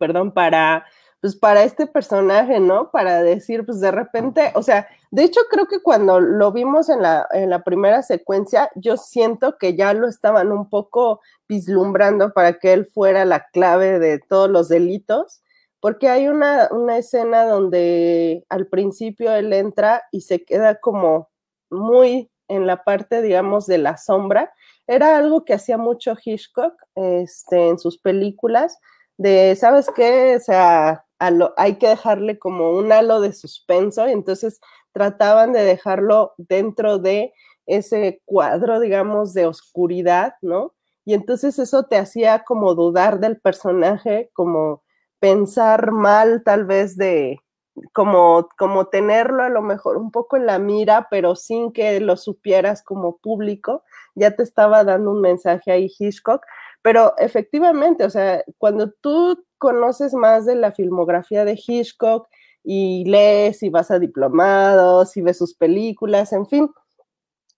perdón, 0.00 0.32
para, 0.32 0.86
pues 1.20 1.36
para 1.36 1.62
este 1.62 1.86
personaje, 1.86 2.58
¿no? 2.58 2.90
Para 2.90 3.22
decir, 3.22 3.66
pues 3.66 3.80
de 3.80 3.90
repente, 3.90 4.50
o 4.54 4.62
sea, 4.62 4.88
de 5.10 5.24
hecho 5.24 5.42
creo 5.50 5.66
que 5.66 5.82
cuando 5.82 6.18
lo 6.18 6.50
vimos 6.52 6.88
en 6.88 7.02
la, 7.02 7.28
en 7.32 7.50
la 7.50 7.62
primera 7.62 8.02
secuencia, 8.02 8.70
yo 8.74 8.96
siento 8.96 9.58
que 9.58 9.76
ya 9.76 9.92
lo 9.92 10.08
estaban 10.08 10.50
un 10.50 10.70
poco 10.70 11.20
vislumbrando 11.48 12.32
para 12.32 12.58
que 12.58 12.72
él 12.72 12.86
fuera 12.86 13.26
la 13.26 13.46
clave 13.52 13.98
de 13.98 14.18
todos 14.18 14.48
los 14.48 14.70
delitos, 14.70 15.42
porque 15.80 16.08
hay 16.08 16.28
una, 16.28 16.68
una 16.70 16.96
escena 16.96 17.44
donde 17.44 18.44
al 18.48 18.66
principio 18.68 19.32
él 19.32 19.52
entra 19.52 20.02
y 20.12 20.22
se 20.22 20.44
queda 20.44 20.80
como 20.80 21.28
muy 21.70 22.30
en 22.48 22.66
la 22.66 22.82
parte, 22.82 23.22
digamos, 23.22 23.66
de 23.66 23.78
la 23.78 23.96
sombra. 23.96 24.52
Era 24.86 25.16
algo 25.16 25.44
que 25.44 25.54
hacía 25.54 25.78
mucho 25.78 26.16
Hitchcock 26.22 26.74
este, 26.96 27.68
en 27.68 27.78
sus 27.78 27.98
películas, 27.98 28.78
de, 29.20 29.54
¿sabes 29.54 29.90
qué? 29.94 30.36
O 30.36 30.40
sea, 30.40 31.04
hay 31.58 31.76
que 31.76 31.88
dejarle 31.88 32.38
como 32.38 32.70
un 32.72 32.90
halo 32.90 33.20
de 33.20 33.34
suspenso 33.34 34.08
y 34.08 34.12
entonces 34.12 34.60
trataban 34.92 35.52
de 35.52 35.62
dejarlo 35.62 36.32
dentro 36.38 36.98
de 36.98 37.34
ese 37.66 38.22
cuadro, 38.24 38.80
digamos, 38.80 39.34
de 39.34 39.44
oscuridad, 39.44 40.34
¿no? 40.40 40.72
Y 41.04 41.12
entonces 41.12 41.58
eso 41.58 41.84
te 41.84 41.98
hacía 41.98 42.44
como 42.44 42.74
dudar 42.74 43.20
del 43.20 43.38
personaje, 43.38 44.30
como 44.32 44.82
pensar 45.18 45.92
mal 45.92 46.42
tal 46.42 46.64
vez 46.64 46.96
de, 46.96 47.40
como, 47.92 48.48
como 48.56 48.86
tenerlo 48.86 49.42
a 49.42 49.50
lo 49.50 49.60
mejor 49.60 49.98
un 49.98 50.10
poco 50.10 50.38
en 50.38 50.46
la 50.46 50.58
mira, 50.58 51.08
pero 51.10 51.36
sin 51.36 51.72
que 51.72 52.00
lo 52.00 52.16
supieras 52.16 52.82
como 52.82 53.18
público, 53.18 53.84
ya 54.14 54.34
te 54.34 54.42
estaba 54.42 54.82
dando 54.82 55.10
un 55.10 55.20
mensaje 55.20 55.72
ahí 55.72 55.90
Hitchcock, 55.98 56.42
pero 56.82 57.14
efectivamente, 57.18 58.04
o 58.04 58.10
sea, 58.10 58.42
cuando 58.58 58.90
tú 58.90 59.44
conoces 59.58 60.14
más 60.14 60.46
de 60.46 60.54
la 60.54 60.72
filmografía 60.72 61.44
de 61.44 61.60
Hitchcock 61.64 62.28
y 62.64 63.04
lees 63.04 63.62
y 63.62 63.68
vas 63.68 63.90
a 63.90 63.98
diplomados 63.98 65.16
y 65.16 65.22
ves 65.22 65.38
sus 65.38 65.54
películas, 65.54 66.32
en 66.32 66.46
fin, 66.46 66.70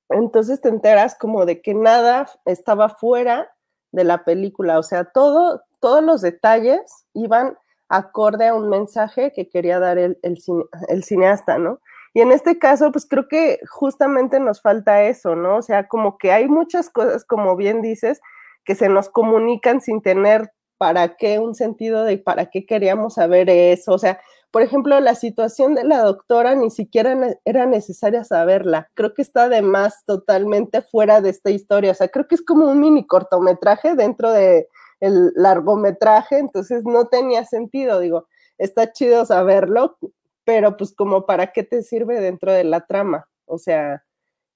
entonces 0.09 0.61
te 0.61 0.69
enteras 0.69 1.17
como 1.19 1.47
de 1.47 1.63
que 1.63 1.75
nada 1.75 2.29
estaba 2.45 2.89
fuera 2.89 3.51
de 3.93 4.05
la 4.05 4.25
película, 4.25 4.79
o 4.79 4.83
sea, 4.83 5.05
todo, 5.05 5.63
todos 5.81 6.03
los 6.03 6.23
detalles 6.23 6.81
iban 7.15 7.57
acorde 7.89 8.49
a 8.49 8.55
un 8.55 8.71
mensaje 8.71 9.33
que 9.35 9.51
quería 9.51 9.79
dar 9.79 9.99
el, 9.99 10.19
el, 10.23 11.05
cineasta, 11.05 11.59
¿no? 11.59 11.79
Y 12.15 12.21
en 12.21 12.33
este 12.33 12.59
caso, 12.59 12.91
pues 12.91 13.07
creo 13.07 13.29
que 13.29 13.61
justamente 13.71 14.41
nos 14.41 14.63
falta 14.63 15.03
eso, 15.03 15.37
¿no? 15.37 15.59
O 15.59 15.63
sea, 15.63 15.89
como 15.89 16.17
que 16.17 16.33
hay 16.33 16.49
muchas 16.49 16.89
cosas, 16.89 17.25
como 17.25 17.55
bien 17.55 17.83
dices, 17.83 18.21
que 18.65 18.75
se 18.75 18.89
nos 18.89 19.09
comunican 19.09 19.81
sin 19.81 20.03
tener 20.03 20.53
para 20.79 21.17
qué 21.17 21.39
un 21.39 21.55
sentido 21.55 22.05
de 22.05 22.19
para 22.19 22.47
qué 22.47 22.67
queríamos 22.67 23.15
saber 23.15 23.49
eso. 23.51 23.93
O 23.93 23.99
sea, 23.99 24.21
por 24.51 24.63
ejemplo, 24.63 24.99
la 25.01 25.15
situación 25.15 25.75
de 25.75 25.85
la 25.85 26.03
doctora 26.03 26.55
ni 26.55 26.71
siquiera 26.71 27.37
era 27.45 27.67
necesaria 27.67 28.25
saberla. 28.25 28.89
Creo 28.95 29.15
que 29.15 29.23
está 29.23 29.45
además 29.45 30.03
totalmente 30.07 30.83
fuera 30.83 31.21
de 31.21 31.31
esta 31.31 31.51
historia. 31.51 31.93
O 31.93 31.95
sea, 31.95 32.09
creo 32.09 32.27
que 32.27 32.35
es 32.35 32.43
como 32.43 32.69
un 32.71 32.81
mini 32.81 33.07
cortometraje 33.07 33.95
dentro 33.95 34.31
de, 34.33 34.69
el 35.03 35.33
largometraje, 35.35 36.39
entonces 36.39 36.85
no 36.85 37.09
tenía 37.09 37.45
sentido, 37.45 37.99
digo, 37.99 38.29
está 38.57 38.93
chido 38.93 39.27
saberlo, 39.27 39.99
pero 40.45 40.77
pues 40.77 40.95
como 40.95 41.27
para 41.27 41.49
qué 41.49 41.65
te 41.65 41.83
sirve 41.83 42.21
dentro 42.21 42.53
de 42.53 42.63
la 42.63 42.87
trama, 42.87 43.29
o 43.45 43.59
sea, 43.59 44.05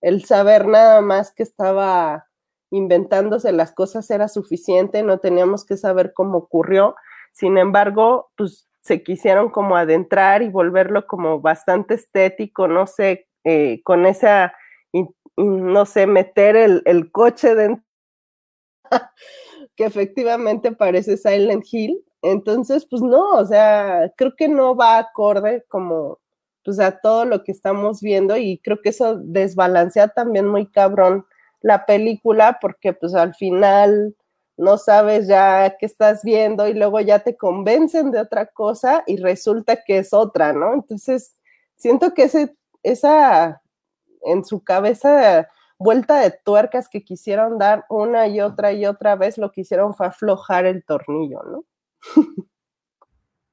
el 0.00 0.24
saber 0.24 0.68
nada 0.68 1.00
más 1.00 1.34
que 1.34 1.42
estaba 1.42 2.28
inventándose 2.70 3.52
las 3.52 3.72
cosas 3.72 4.10
era 4.10 4.28
suficiente, 4.28 5.02
no 5.02 5.18
teníamos 5.18 5.64
que 5.64 5.76
saber 5.76 6.12
cómo 6.14 6.38
ocurrió, 6.38 6.96
sin 7.32 7.58
embargo, 7.58 8.30
pues 8.36 8.68
se 8.80 9.02
quisieron 9.02 9.50
como 9.50 9.76
adentrar 9.76 10.42
y 10.42 10.48
volverlo 10.48 11.06
como 11.06 11.40
bastante 11.40 11.94
estético, 11.94 12.68
no 12.68 12.86
sé, 12.86 13.26
eh, 13.44 13.82
con 13.84 14.06
esa, 14.06 14.54
no 15.36 15.86
sé, 15.86 16.06
meter 16.06 16.56
el, 16.56 16.82
el 16.86 17.10
coche 17.10 17.54
dentro 17.54 17.84
que 19.76 19.84
efectivamente 19.84 20.72
parece 20.72 21.16
Silent 21.16 21.64
Hill. 21.70 22.02
Entonces, 22.22 22.86
pues 22.88 23.02
no, 23.02 23.32
o 23.32 23.44
sea, 23.44 24.12
creo 24.16 24.34
que 24.36 24.48
no 24.48 24.74
va 24.74 24.98
acorde 24.98 25.64
como 25.68 26.18
pues 26.64 26.80
a 26.80 26.98
todo 27.00 27.24
lo 27.24 27.44
que 27.44 27.52
estamos 27.52 28.00
viendo 28.00 28.36
y 28.36 28.58
creo 28.58 28.80
que 28.82 28.88
eso 28.88 29.16
desbalancea 29.18 30.08
también 30.08 30.48
muy 30.48 30.66
cabrón 30.66 31.24
la 31.66 31.84
película 31.84 32.58
porque 32.60 32.92
pues 32.92 33.12
al 33.16 33.34
final 33.34 34.14
no 34.56 34.78
sabes 34.78 35.26
ya 35.26 35.76
qué 35.78 35.86
estás 35.86 36.22
viendo 36.22 36.68
y 36.68 36.74
luego 36.74 37.00
ya 37.00 37.18
te 37.18 37.36
convencen 37.36 38.12
de 38.12 38.20
otra 38.20 38.46
cosa 38.46 39.02
y 39.04 39.16
resulta 39.16 39.82
que 39.84 39.98
es 39.98 40.12
otra, 40.12 40.52
¿no? 40.52 40.72
Entonces, 40.74 41.34
siento 41.74 42.14
que 42.14 42.22
ese, 42.22 42.56
esa 42.84 43.60
en 44.22 44.44
su 44.44 44.62
cabeza 44.62 45.48
vuelta 45.76 46.20
de 46.20 46.30
tuercas 46.30 46.88
que 46.88 47.02
quisieron 47.02 47.58
dar 47.58 47.84
una 47.90 48.28
y 48.28 48.40
otra 48.40 48.72
y 48.72 48.86
otra 48.86 49.16
vez, 49.16 49.36
lo 49.36 49.50
que 49.50 49.62
hicieron 49.62 49.92
fue 49.92 50.06
aflojar 50.06 50.66
el 50.66 50.84
tornillo, 50.84 51.42
¿no? 51.42 51.64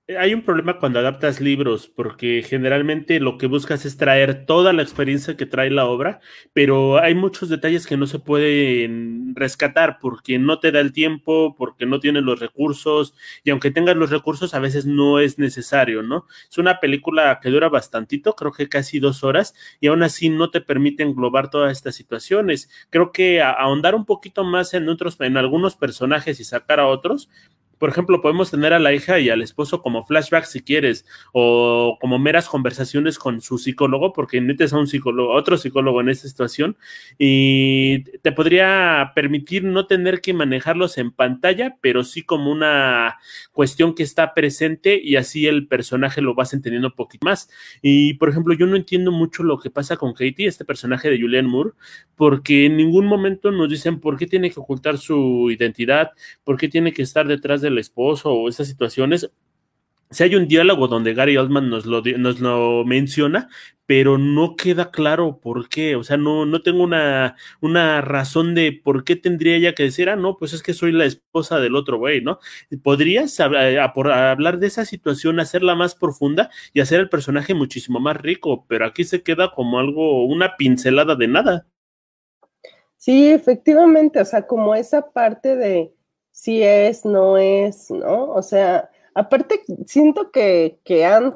Eh, 0.08 0.18
hay 0.18 0.34
un 0.34 0.42
problema 0.42 0.80
cuando 0.80 1.00
adaptas 1.00 1.40
libros, 1.40 1.88
porque 1.88 2.44
generalmente 2.46 3.22
lo 3.22 3.38
que 3.38 3.48
buscas 3.48 3.86
es 3.86 3.96
traer 3.96 4.46
toda 4.46 4.74
la 4.74 4.82
experiencia 4.82 5.38
que 5.38 5.46
trae 5.46 5.70
la 5.70 5.86
obra, 5.86 6.20
pero 6.52 6.98
hay 6.98 7.16
muchos 7.16 7.48
detalles 7.48 7.88
que 7.88 7.96
no 7.96 8.06
se 8.06 8.20
pueden 8.20 9.34
rescatar 9.34 10.00
porque 10.02 10.40
no 10.40 10.60
te 10.60 10.74
da 10.74 10.82
el 10.82 10.92
tiempo, 10.92 11.56
porque 11.58 11.86
no 11.86 12.02
tienes 12.02 12.24
los 12.24 12.38
recursos, 12.42 13.14
y 13.46 13.52
aunque 13.52 13.72
tengas 13.72 13.96
los 13.96 14.10
recursos, 14.10 14.54
a 14.54 14.60
veces 14.60 14.86
no 14.86 15.20
es 15.20 15.40
necesario, 15.40 16.04
¿no? 16.04 16.26
Es 16.50 16.58
una 16.58 16.82
película 16.82 17.40
que 17.42 17.50
dura 17.50 17.70
bastantito, 17.70 18.36
creo 18.36 18.52
que 18.52 18.68
casi 18.68 19.00
dos 19.00 19.24
horas, 19.24 19.56
y 19.80 19.88
aún 19.88 20.04
así 20.04 20.28
no 20.30 20.50
te 20.52 20.60
permite 20.60 21.04
englobar 21.04 21.50
todas 21.50 21.72
estas 21.72 21.96
situaciones. 21.96 22.70
Creo 22.90 23.14
que 23.14 23.42
ahondar 23.42 23.96
un 23.96 24.06
poquito 24.06 24.44
más 24.44 24.74
en 24.74 24.90
otros, 24.90 25.18
en 25.22 25.38
algunos 25.38 25.78
personajes 25.78 26.42
y 26.42 26.44
sacar 26.44 26.82
a 26.82 26.88
otros, 26.88 27.30
por 27.84 27.90
ejemplo, 27.90 28.22
podemos 28.22 28.50
tener 28.50 28.72
a 28.72 28.80
la 28.80 28.94
hija 28.94 29.20
y 29.20 29.30
al 29.30 29.42
esposo 29.42 29.82
como 29.82 30.06
flashback 30.06 30.46
si 30.46 30.62
quieres, 30.62 31.06
o 31.34 31.98
como 32.00 32.18
meras 32.18 32.48
conversaciones 32.48 33.20
con 33.20 33.42
su 33.42 33.58
psicólogo, 33.58 34.14
porque 34.14 34.40
metes 34.40 34.72
a 34.72 34.78
un 34.78 34.88
psicólogo, 34.88 35.34
otro 35.34 35.58
psicólogo 35.58 36.00
en 36.00 36.08
esta 36.08 36.30
situación, 36.30 36.78
y 37.20 38.06
te 38.22 38.32
podría 38.32 39.12
permitir 39.14 39.66
no 39.66 39.86
tener 39.86 40.22
que 40.22 40.34
manejarlos 40.34 40.98
en 40.98 41.12
pantalla, 41.12 41.76
pero 41.82 42.06
sí 42.06 42.22
como 42.22 42.54
una 42.54 43.18
cuestión 43.52 43.96
que 43.96 44.04
está 44.04 44.34
presente 44.34 44.98
y 45.04 45.18
así 45.18 45.46
el 45.46 45.68
personaje 45.68 46.22
lo 46.22 46.36
vas 46.36 46.54
entendiendo 46.54 46.88
un 46.88 46.96
poquito 46.96 47.26
más. 47.26 47.50
Y 47.82 48.14
por 48.14 48.30
ejemplo, 48.30 48.54
yo 48.54 48.66
no 48.66 48.78
entiendo 48.78 49.12
mucho 49.12 49.44
lo 49.44 49.60
que 49.60 49.70
pasa 49.70 49.98
con 49.98 50.14
Katie, 50.14 50.48
este 50.48 50.64
personaje 50.64 51.10
de 51.10 51.20
Julianne 51.20 51.50
Moore, 51.50 51.72
porque 52.16 52.66
en 52.68 52.78
ningún 52.78 53.08
momento 53.08 53.52
nos 53.52 53.70
dicen 53.70 54.00
por 54.00 54.18
qué 54.18 54.26
tiene 54.26 54.52
que 54.52 54.62
ocultar 54.62 54.98
su 54.98 55.52
identidad, 55.52 56.12
por 56.46 56.56
qué 56.56 56.70
tiene 56.70 56.94
que 56.94 57.02
estar 57.02 57.28
detrás 57.28 57.60
de 57.60 57.73
el 57.74 57.80
esposo 57.80 58.32
o 58.32 58.48
esas 58.50 58.68
situaciones, 58.68 59.30
si 60.14 60.24
hay 60.24 60.36
un 60.36 60.48
diálogo 60.48 60.88
donde 60.88 61.14
Gary 61.14 61.38
Oldman 61.38 61.70
nos 61.70 61.86
lo, 61.86 62.02
nos 62.02 62.40
lo 62.40 62.86
menciona, 62.86 63.50
pero 63.86 64.18
no 64.18 64.56
queda 64.56 64.92
claro 64.92 65.40
por 65.42 65.70
qué. 65.70 65.96
O 65.96 66.04
sea, 66.04 66.18
no, 66.18 66.46
no 66.46 66.62
tengo 66.62 66.84
una, 66.84 67.36
una 67.62 68.02
razón 68.02 68.56
de 68.56 68.72
por 68.72 69.04
qué 69.04 69.16
tendría 69.16 69.56
ella 69.56 69.74
que 69.74 69.84
decir, 69.84 70.10
ah, 70.10 70.16
no, 70.16 70.38
pues 70.38 70.54
es 70.54 70.64
que 70.64 70.74
soy 70.74 70.92
la 70.92 71.06
esposa 71.06 71.60
del 71.60 71.76
otro 71.76 71.98
güey, 71.98 72.22
¿no? 72.22 72.40
Podrías 72.84 73.40
hablar 73.40 74.60
de 74.60 74.68
esa 74.68 74.86
situación, 74.86 75.40
hacerla 75.40 75.76
más 75.76 75.96
profunda 75.96 76.50
y 76.74 76.82
hacer 76.82 77.00
el 77.00 77.10
personaje 77.10 77.54
muchísimo 77.54 78.00
más 78.00 78.18
rico, 78.18 78.66
pero 78.68 78.86
aquí 78.86 79.04
se 79.04 79.24
queda 79.24 79.52
como 79.52 79.80
algo, 79.80 80.26
una 80.26 80.56
pincelada 80.58 81.16
de 81.16 81.28
nada. 81.28 81.68
Sí, 82.98 83.32
efectivamente, 83.32 84.22
o 84.22 84.26
sea, 84.26 84.48
como 84.48 84.76
esa 84.76 85.12
parte 85.12 85.58
de 85.58 85.94
si 86.34 86.64
es, 86.64 87.06
no 87.06 87.38
es, 87.38 87.92
¿no? 87.92 88.32
O 88.32 88.42
sea, 88.42 88.90
aparte 89.14 89.62
siento 89.86 90.32
que, 90.32 90.80
que 90.84 91.06
Anne, 91.06 91.34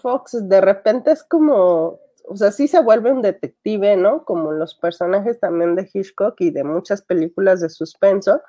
Fox 0.00 0.48
de 0.48 0.60
repente 0.60 1.10
es 1.12 1.24
como, 1.24 1.98
o 2.28 2.36
sea, 2.36 2.52
sí 2.52 2.68
se 2.68 2.80
vuelve 2.82 3.10
un 3.10 3.22
detective, 3.22 3.96
¿no? 3.96 4.24
Como 4.24 4.52
los 4.52 4.74
personajes 4.74 5.40
también 5.40 5.74
de 5.74 5.88
Hitchcock 5.92 6.40
y 6.40 6.50
de 6.50 6.62
muchas 6.62 7.02
películas 7.02 7.60
de 7.60 7.70
suspenso, 7.70 8.42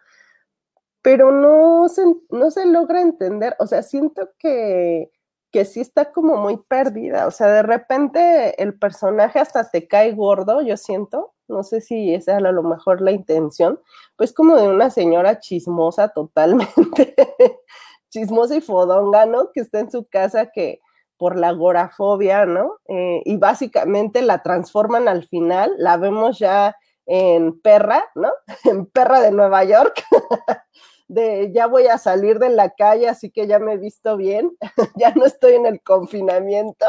pero 1.02 1.32
no 1.32 1.88
se, 1.88 2.04
no 2.30 2.52
se 2.52 2.66
logra 2.66 3.02
entender, 3.02 3.56
o 3.60 3.68
sea, 3.68 3.82
siento 3.82 4.32
que, 4.38 5.12
que 5.52 5.64
sí 5.64 5.80
está 5.80 6.12
como 6.12 6.36
muy 6.38 6.58
perdida, 6.68 7.26
o 7.28 7.32
sea, 7.32 7.48
de 7.48 7.64
repente 7.64 8.62
el 8.62 8.78
personaje 8.78 9.40
hasta 9.40 9.70
te 9.70 9.88
cae 9.88 10.12
gordo, 10.14 10.62
yo 10.62 10.76
siento, 10.76 11.35
no 11.48 11.64
sé 11.64 11.82
si 11.82 12.14
esa 12.14 12.38
es 12.38 12.44
a 12.44 12.52
lo 12.52 12.64
mejor 12.64 13.02
la 13.02 13.12
intención, 13.12 13.80
pues 14.16 14.34
como 14.34 14.56
de 14.56 14.68
una 14.68 14.90
señora 14.90 15.40
chismosa 15.40 16.10
totalmente, 16.10 17.16
chismosa 18.10 18.56
y 18.56 18.62
fodonga, 18.62 19.26
¿no? 19.26 19.52
Que 19.52 19.62
está 19.62 19.80
en 19.80 19.92
su 19.92 20.06
casa 20.06 20.52
que 20.52 20.80
por 21.18 21.38
la 21.38 21.50
agorafobia, 21.50 22.46
¿no? 22.46 22.80
Eh, 22.88 23.22
y 23.26 23.38
básicamente 23.38 24.22
la 24.22 24.44
transforman 24.44 25.08
al 25.08 25.26
final, 25.28 25.74
la 25.78 25.98
vemos 25.98 26.40
ya 26.40 26.76
en 27.06 27.60
perra, 27.62 28.04
¿no? 28.16 28.32
En 28.64 28.86
perra 28.88 29.22
de 29.22 29.32
Nueva 29.32 29.64
York, 29.64 30.04
de 31.08 31.52
ya 31.54 31.68
voy 31.68 31.88
a 31.88 31.98
salir 31.98 32.40
de 32.40 32.50
la 32.50 32.72
calle, 32.72 33.08
así 33.08 33.30
que 33.30 33.48
ya 33.48 33.60
me 33.60 33.74
he 33.74 33.78
visto 33.78 34.18
bien, 34.18 34.52
ya 34.96 35.12
no 35.12 35.26
estoy 35.26 35.54
en 35.54 35.66
el 35.66 35.82
confinamiento. 35.82 36.86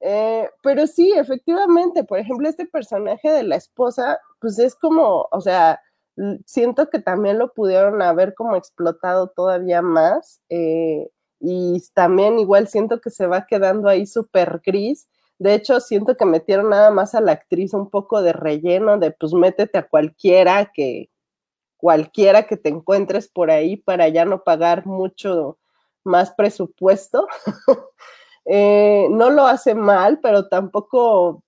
Eh, 0.00 0.48
pero 0.62 0.86
sí, 0.86 1.12
efectivamente, 1.16 2.04
por 2.04 2.18
ejemplo, 2.18 2.48
este 2.48 2.66
personaje 2.66 3.30
de 3.30 3.42
la 3.42 3.56
esposa, 3.56 4.20
pues 4.40 4.58
es 4.58 4.74
como, 4.74 5.26
o 5.30 5.40
sea, 5.40 5.80
siento 6.46 6.88
que 6.90 6.98
también 7.00 7.38
lo 7.38 7.52
pudieron 7.52 8.02
haber 8.02 8.34
como 8.34 8.56
explotado 8.56 9.28
todavía 9.28 9.82
más 9.82 10.40
eh, 10.48 11.10
y 11.40 11.82
también 11.94 12.38
igual 12.38 12.68
siento 12.68 13.00
que 13.00 13.10
se 13.10 13.26
va 13.26 13.46
quedando 13.46 13.88
ahí 13.88 14.06
súper 14.06 14.62
gris. 14.64 15.08
De 15.38 15.54
hecho, 15.54 15.80
siento 15.80 16.16
que 16.16 16.24
metieron 16.24 16.70
nada 16.70 16.90
más 16.90 17.14
a 17.14 17.20
la 17.20 17.32
actriz 17.32 17.74
un 17.74 17.90
poco 17.90 18.22
de 18.22 18.32
relleno, 18.32 18.98
de 18.98 19.10
pues 19.10 19.34
métete 19.34 19.78
a 19.78 19.86
cualquiera 19.88 20.72
que, 20.72 21.10
cualquiera 21.76 22.46
que 22.46 22.56
te 22.56 22.70
encuentres 22.70 23.28
por 23.28 23.50
ahí 23.50 23.76
para 23.76 24.08
ya 24.08 24.24
no 24.24 24.42
pagar 24.44 24.86
mucho 24.86 25.58
más 26.04 26.32
presupuesto. 26.32 27.26
Eh, 28.46 29.08
no 29.10 29.30
lo 29.30 29.46
hace 29.46 29.74
mal, 29.74 30.20
pero 30.22 30.48
tampoco, 30.48 31.42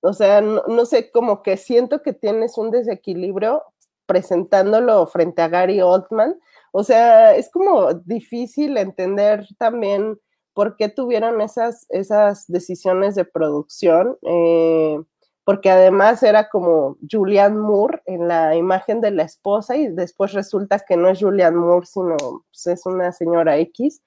o 0.00 0.12
sea, 0.12 0.40
no, 0.40 0.84
sé, 0.84 1.10
como 1.10 1.42
que 1.42 1.56
siento 1.56 2.02
que 2.02 2.12
tienes 2.12 2.58
un 2.58 2.70
desequilibrio 2.70 3.62
presentándolo 4.06 5.06
frente 5.06 5.42
a 5.42 5.48
Gary 5.48 5.80
Oldman. 5.80 6.38
O 6.72 6.82
sea, 6.82 7.34
es 7.36 7.50
como 7.50 7.94
difícil 7.94 8.76
entender 8.76 9.46
también 9.58 10.18
por 10.52 10.76
qué 10.76 10.88
tuvieron 10.88 11.40
esas, 11.40 11.86
esas 11.90 12.46
decisiones 12.48 13.14
de 13.14 13.24
producción. 13.24 14.18
Eh, 14.22 14.98
porque 15.44 15.70
además 15.70 16.22
era 16.22 16.48
como 16.48 16.96
Julianne 17.10 17.58
Moore 17.58 18.02
en 18.06 18.28
la 18.28 18.54
imagen 18.54 19.00
de 19.00 19.10
la 19.10 19.24
esposa 19.24 19.76
y 19.76 19.88
después 19.88 20.32
resulta 20.32 20.78
que 20.78 20.96
no 20.96 21.08
es 21.08 21.18
Julianne 21.20 21.56
Moore, 21.58 21.86
sino 21.86 22.16
pues, 22.16 22.66
es 22.66 22.86
una 22.86 23.10
señora 23.12 23.56
X. 23.58 24.00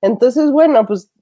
Entonces, 0.00 0.50
bueno, 0.50 0.84
pues 0.86 1.12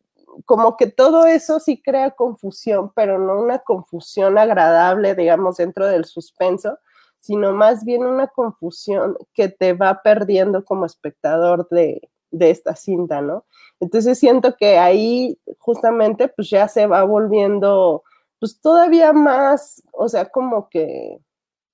como 0.44 0.76
que 0.76 0.86
todo 0.88 1.26
eso 1.26 1.60
sí 1.60 1.80
crea 1.82 2.10
confusión, 2.12 2.92
pero 2.94 3.18
no 3.18 3.40
una 3.40 3.60
confusión 3.60 4.38
agradable, 4.38 5.14
digamos, 5.14 5.56
dentro 5.56 5.86
del 5.86 6.04
suspenso, 6.04 6.78
sino 7.20 7.52
más 7.52 7.84
bien 7.84 8.04
una 8.04 8.28
confusión 8.28 9.16
que 9.34 9.48
te 9.48 9.72
va 9.72 10.02
perdiendo 10.02 10.64
como 10.64 10.86
espectador 10.86 11.68
de, 11.70 12.08
de 12.30 12.50
esta 12.50 12.76
cinta, 12.76 13.20
¿no? 13.20 13.44
Entonces 13.80 14.18
siento 14.18 14.56
que 14.56 14.78
ahí 14.78 15.38
justamente 15.58 16.28
pues 16.28 16.50
ya 16.50 16.68
se 16.68 16.86
va 16.86 17.04
volviendo 17.04 18.02
pues 18.38 18.60
todavía 18.60 19.12
más, 19.12 19.82
o 19.92 20.08
sea, 20.08 20.26
como 20.26 20.68
que, 20.68 21.18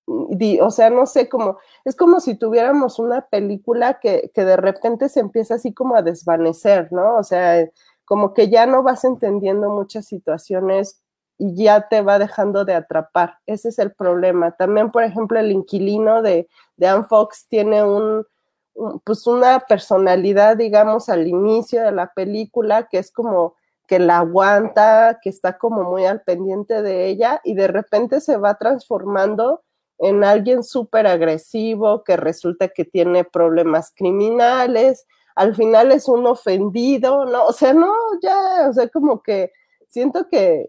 o 0.07 0.71
sea, 0.71 0.91
no 0.91 1.07
sé, 1.07 1.29
como, 1.29 1.59
es 1.85 1.97
como 1.97 2.21
si 2.21 2.37
tuviéramos 2.37 2.99
una 2.99 3.27
película 3.27 3.99
que, 4.01 4.31
que 4.35 4.45
de 4.45 4.57
repente 4.57 5.09
se 5.09 5.21
empieza 5.21 5.57
así 5.57 5.73
como 5.75 5.97
a 5.97 6.03
desvanecer, 6.03 6.93
¿no? 6.93 7.17
O 7.17 7.25
sea, 7.25 7.69
como 8.13 8.35
que 8.35 8.51
ya 8.51 8.67
no 8.67 8.83
vas 8.83 9.05
entendiendo 9.05 9.71
muchas 9.71 10.05
situaciones 10.05 11.03
y 11.39 11.55
ya 11.55 11.89
te 11.89 12.03
va 12.03 12.19
dejando 12.19 12.67
de 12.67 12.75
atrapar. 12.75 13.39
Ese 13.47 13.71
es 13.71 13.79
el 13.79 13.91
problema. 13.91 14.51
También, 14.51 14.91
por 14.91 15.03
ejemplo, 15.03 15.41
el 15.41 15.51
inquilino 15.51 16.21
de, 16.21 16.47
de 16.77 16.89
Anne 16.89 17.05
Fox 17.05 17.47
tiene 17.49 17.83
un, 17.83 18.27
pues 19.03 19.27
una 19.27 19.61
personalidad, 19.61 20.59
digamos, 20.59 21.09
al 21.09 21.27
inicio 21.27 21.83
de 21.83 21.93
la 21.93 22.13
película 22.13 22.87
que 22.91 22.99
es 22.99 23.11
como 23.11 23.55
que 23.89 23.99
la 23.99 24.19
aguanta, 24.19 25.19
que 25.23 25.31
está 25.31 25.57
como 25.57 25.83
muy 25.83 26.05
al 26.05 26.21
pendiente 26.21 26.83
de 26.83 27.07
ella 27.07 27.41
y 27.45 27.55
de 27.55 27.69
repente 27.69 28.21
se 28.21 28.37
va 28.37 28.57
transformando 28.57 29.63
en 29.97 30.23
alguien 30.23 30.65
súper 30.65 31.07
agresivo 31.07 32.05
que 32.05 32.19
resulta 32.19 32.69
que 32.69 32.85
tiene 32.85 33.25
problemas 33.25 33.91
criminales, 33.97 35.07
al 35.35 35.55
final 35.55 35.93
es 35.93 36.09
un 36.09 36.27
ofendido, 36.27 37.25
¿no? 37.25 37.47
O 37.47 37.53
sea, 37.53 37.73
no, 37.73 37.93
ya, 38.23 38.69
o 38.69 38.73
sea, 38.73 38.89
como 38.89 39.23
que 39.23 39.53
siento 39.89 40.29
que, 40.29 40.67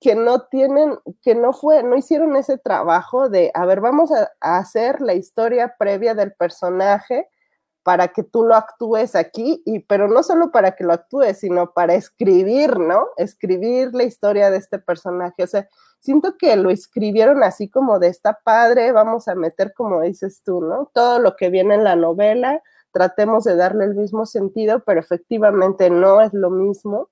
que 0.00 0.14
no 0.14 0.42
tienen, 0.42 0.98
que 1.22 1.34
no 1.34 1.52
fue, 1.52 1.82
no 1.82 1.96
hicieron 1.96 2.36
ese 2.36 2.58
trabajo 2.58 3.28
de, 3.28 3.50
a 3.54 3.66
ver, 3.66 3.80
vamos 3.80 4.10
a, 4.12 4.30
hacer 4.40 5.00
la 5.00 5.14
historia 5.14 5.74
previa 5.78 6.14
del 6.14 6.32
personaje 6.32 7.28
para 7.82 8.08
que 8.08 8.22
tú 8.22 8.44
lo 8.44 8.54
actúes 8.54 9.14
aquí, 9.14 9.62
y, 9.66 9.80
pero 9.80 10.08
no 10.08 10.22
solo 10.22 10.50
para 10.50 10.74
que 10.74 10.84
lo 10.84 10.94
actúes, 10.94 11.40
sino 11.40 11.72
para 11.72 11.94
escribir, 11.94 12.78
¿no? 12.78 13.08
Escribir 13.18 13.94
la 13.94 14.04
historia 14.04 14.50
de 14.50 14.56
este 14.56 14.78
personaje. 14.78 15.42
O 15.42 15.46
sea, 15.46 15.68
siento 16.00 16.36
que 16.38 16.56
lo 16.56 16.70
escribieron 16.70 17.42
así 17.42 17.68
como 17.68 17.98
de 17.98 18.08
esta 18.08 18.38
padre, 18.42 18.92
vamos 18.92 19.28
a 19.28 19.34
meter, 19.34 19.74
como 19.74 20.00
dices 20.00 20.42
tú, 20.42 20.62
¿no? 20.62 20.90
Todo 20.94 21.18
lo 21.18 21.36
que 21.36 21.50
viene 21.50 21.74
en 21.74 21.84
la 21.84 21.94
novela, 21.94 22.62
tratemos 22.94 23.44
de 23.44 23.56
darle 23.56 23.84
el 23.84 23.94
mismo 23.94 24.24
sentido, 24.24 24.82
pero 24.86 25.00
efectivamente 25.00 25.90
no 25.90 26.22
es 26.22 26.32
lo 26.32 26.48
mismo 26.48 27.10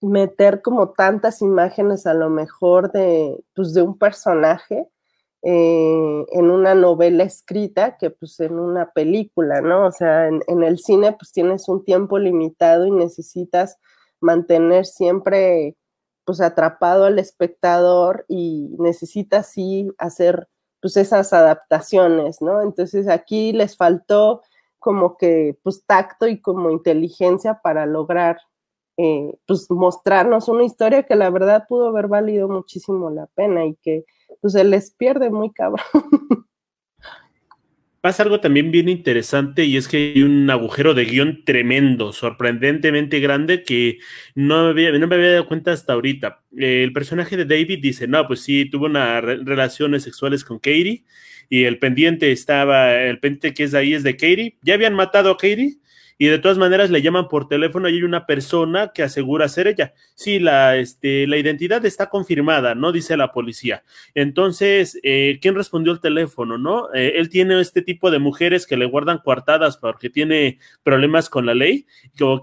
meter 0.00 0.62
como 0.62 0.90
tantas 0.90 1.42
imágenes 1.42 2.06
a 2.06 2.14
lo 2.14 2.30
mejor 2.30 2.92
de, 2.92 3.42
pues, 3.54 3.74
de 3.74 3.82
un 3.82 3.98
personaje 3.98 4.88
eh, 5.42 6.26
en 6.32 6.50
una 6.50 6.74
novela 6.74 7.22
escrita 7.22 7.96
que 7.96 8.10
pues 8.10 8.40
en 8.40 8.58
una 8.58 8.90
película, 8.90 9.60
¿no? 9.60 9.86
O 9.86 9.92
sea, 9.92 10.26
en, 10.26 10.62
el 10.64 10.78
cine 10.80 11.12
pues 11.12 11.30
tienes 11.30 11.68
un 11.68 11.84
tiempo 11.84 12.18
limitado 12.18 12.86
y 12.86 12.90
necesitas 12.90 13.78
mantener 14.20 14.84
siempre 14.84 15.76
pues 16.24 16.40
atrapado 16.40 17.04
al 17.04 17.20
espectador 17.20 18.24
y 18.28 18.74
necesitas 18.80 19.48
sí 19.48 19.88
hacer 19.98 20.48
pues 20.80 20.96
esas 20.96 21.32
adaptaciones, 21.32 22.42
¿no? 22.42 22.60
Entonces 22.62 23.08
aquí 23.08 23.52
les 23.52 23.76
faltó 23.76 24.42
como 24.78 25.16
que 25.16 25.58
pues 25.62 25.84
tacto 25.86 26.26
y 26.28 26.40
como 26.40 26.70
inteligencia 26.70 27.60
para 27.62 27.86
lograr 27.86 28.38
eh, 28.96 29.32
pues 29.46 29.70
mostrarnos 29.70 30.48
una 30.48 30.64
historia 30.64 31.04
que 31.04 31.14
la 31.14 31.30
verdad 31.30 31.66
pudo 31.68 31.86
haber 31.86 32.08
valido 32.08 32.48
muchísimo 32.48 33.10
la 33.10 33.26
pena 33.28 33.64
y 33.64 33.76
que 33.76 34.04
pues 34.40 34.54
se 34.54 34.64
les 34.64 34.90
pierde 34.90 35.30
muy 35.30 35.52
cabrón. 35.52 35.86
Pasa 38.00 38.22
algo 38.22 38.40
también 38.40 38.70
bien 38.70 38.88
interesante 38.88 39.64
y 39.64 39.76
es 39.76 39.88
que 39.88 40.12
hay 40.14 40.22
un 40.22 40.48
agujero 40.50 40.94
de 40.94 41.04
guion 41.04 41.44
tremendo, 41.44 42.12
sorprendentemente 42.12 43.18
grande 43.18 43.64
que 43.64 43.98
no 44.36 44.64
me 44.64 44.70
había, 44.70 44.92
no 44.92 45.06
me 45.08 45.16
había 45.16 45.32
dado 45.32 45.48
cuenta 45.48 45.72
hasta 45.72 45.94
ahorita. 45.94 46.44
El 46.56 46.92
personaje 46.92 47.36
de 47.36 47.44
David 47.44 47.80
dice, 47.82 48.06
no, 48.06 48.26
pues 48.26 48.40
sí, 48.40 48.70
tuvo 48.70 48.86
unas 48.86 49.22
relaciones 49.22 50.04
sexuales 50.04 50.44
con 50.44 50.58
Katie 50.58 51.04
y 51.48 51.64
el 51.64 51.78
pendiente 51.78 52.32
estaba, 52.32 52.94
el 52.94 53.18
pendiente 53.20 53.54
que 53.54 53.64
es 53.64 53.74
ahí 53.74 53.94
es 53.94 54.02
de 54.02 54.16
Katie. 54.16 54.56
Ya 54.62 54.74
habían 54.74 54.94
matado 54.94 55.30
a 55.30 55.36
Katie, 55.36 55.78
y 56.18 56.26
de 56.26 56.40
todas 56.40 56.58
maneras 56.58 56.90
le 56.90 57.00
llaman 57.00 57.28
por 57.28 57.48
teléfono 57.48 57.88
y 57.88 57.94
hay 57.94 58.02
una 58.02 58.26
persona 58.26 58.90
que 58.92 59.04
asegura 59.04 59.48
ser 59.48 59.68
ella. 59.68 59.94
Sí, 60.16 60.40
la, 60.40 60.76
este, 60.76 61.28
la 61.28 61.36
identidad 61.36 61.86
está 61.86 62.08
confirmada, 62.08 62.74
¿no? 62.74 62.90
Dice 62.90 63.16
la 63.16 63.32
policía. 63.32 63.84
Entonces, 64.14 64.98
eh, 65.04 65.38
¿quién 65.40 65.54
respondió 65.54 65.92
el 65.92 66.00
teléfono, 66.00 66.58
no? 66.58 66.92
Eh, 66.92 67.14
él 67.16 67.28
tiene 67.28 67.60
este 67.60 67.82
tipo 67.82 68.10
de 68.10 68.18
mujeres 68.18 68.66
que 68.66 68.76
le 68.76 68.84
guardan 68.84 69.18
coartadas 69.18 69.76
porque 69.76 70.10
tiene 70.10 70.58
problemas 70.82 71.30
con 71.30 71.46
la 71.46 71.54
ley. 71.54 71.86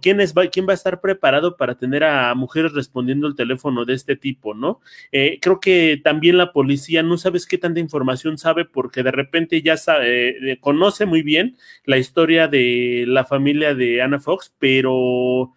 ¿quién, 0.01 0.21
es, 0.21 0.33
¿Quién 0.53 0.67
va 0.67 0.71
a 0.71 0.75
estar 0.75 1.01
preparado 1.01 1.57
para 1.57 1.75
tener 1.75 2.05
a 2.05 2.33
mujeres 2.33 2.71
respondiendo 2.71 3.27
el 3.27 3.35
teléfono 3.35 3.83
de 3.83 3.93
este 3.93 4.15
tipo, 4.15 4.53
no? 4.53 4.79
Eh, 5.11 5.39
creo 5.41 5.59
que 5.59 5.99
también 6.01 6.37
la 6.37 6.53
policía 6.53 7.03
no 7.03 7.17
sabes 7.17 7.45
qué 7.45 7.57
tanta 7.57 7.81
información 7.81 8.37
sabe 8.37 8.63
porque 8.63 9.03
de 9.03 9.11
repente 9.11 9.61
ya 9.61 9.75
sabe, 9.75 10.57
conoce 10.61 11.05
muy 11.05 11.23
bien 11.23 11.57
la 11.83 11.97
historia 11.97 12.47
de 12.47 13.03
la 13.05 13.25
familia 13.25 13.64
de 13.73 14.01
Anna 14.01 14.19
Fox, 14.19 14.53
pero 14.59 15.53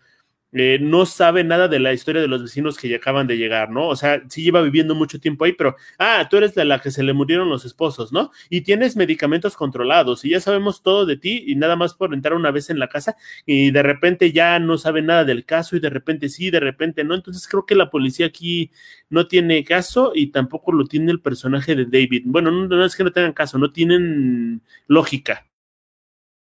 eh, 0.53 0.79
no 0.81 1.05
sabe 1.05 1.44
nada 1.44 1.68
de 1.68 1.79
la 1.79 1.92
historia 1.92 2.23
de 2.23 2.29
los 2.29 2.42
vecinos 2.42 2.79
que 2.79 2.88
ya 2.88 2.97
acaban 2.97 3.27
de 3.27 3.37
llegar, 3.37 3.71
¿no? 3.71 3.87
O 3.88 3.97
sea, 3.97 4.23
sí 4.29 4.42
lleva 4.42 4.62
viviendo 4.62 4.94
mucho 4.94 5.21
tiempo 5.21 5.44
ahí, 5.44 5.53
pero, 5.53 5.77
ah, 5.99 6.27
tú 6.31 6.38
eres 6.38 6.55
de 6.55 6.64
la 6.64 6.81
que 6.81 6.90
se 6.90 7.03
le 7.03 7.12
murieron 7.12 7.51
los 7.51 7.66
esposos, 7.66 8.12
¿no? 8.12 8.31
Y 8.49 8.62
tienes 8.62 8.97
medicamentos 8.97 9.57
controlados 9.57 10.25
y 10.25 10.31
ya 10.31 10.40
sabemos 10.40 10.83
todo 10.83 11.05
de 11.05 11.18
ti 11.18 11.44
y 11.47 11.55
nada 11.57 11.77
más 11.77 11.92
por 11.94 12.14
entrar 12.14 12.33
una 12.35 12.51
vez 12.51 12.71
en 12.71 12.79
la 12.79 12.88
casa 12.88 13.16
y 13.44 13.71
de 13.73 13.83
repente 13.83 14.33
ya 14.33 14.59
no 14.59 14.79
sabe 14.79 15.03
nada 15.03 15.25
del 15.25 15.44
caso 15.44 15.77
y 15.77 15.81
de 15.81 15.90
repente 15.90 16.31
sí, 16.31 16.51
de 16.51 16.61
repente 16.61 17.05
no. 17.05 17.14
Entonces 17.14 17.47
creo 17.47 17.66
que 17.66 17.75
la 17.75 17.90
policía 17.90 18.27
aquí 18.27 18.71
no 19.11 19.29
tiene 19.29 19.64
caso 19.64 20.12
y 20.14 20.29
tampoco 20.29 20.73
lo 20.73 20.87
tiene 20.87 21.12
el 21.12 21.21
personaje 21.21 21.77
de 21.77 21.85
David. 21.85 22.23
Bueno, 22.25 22.51
no, 22.51 22.66
no 22.68 22.85
es 22.85 22.97
que 22.97 23.05
no 23.05 23.12
tengan 23.12 23.33
caso, 23.35 23.59
no 23.59 23.71
tienen 23.71 24.62
lógica. 24.87 25.47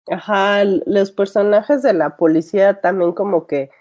Ajá, 0.09 0.63
los 0.65 1.11
personajes 1.11 1.81
de 1.81 1.93
la 1.93 2.15
policía 2.17 2.79
también 2.79 3.11
como 3.13 3.47
que, 3.47 3.71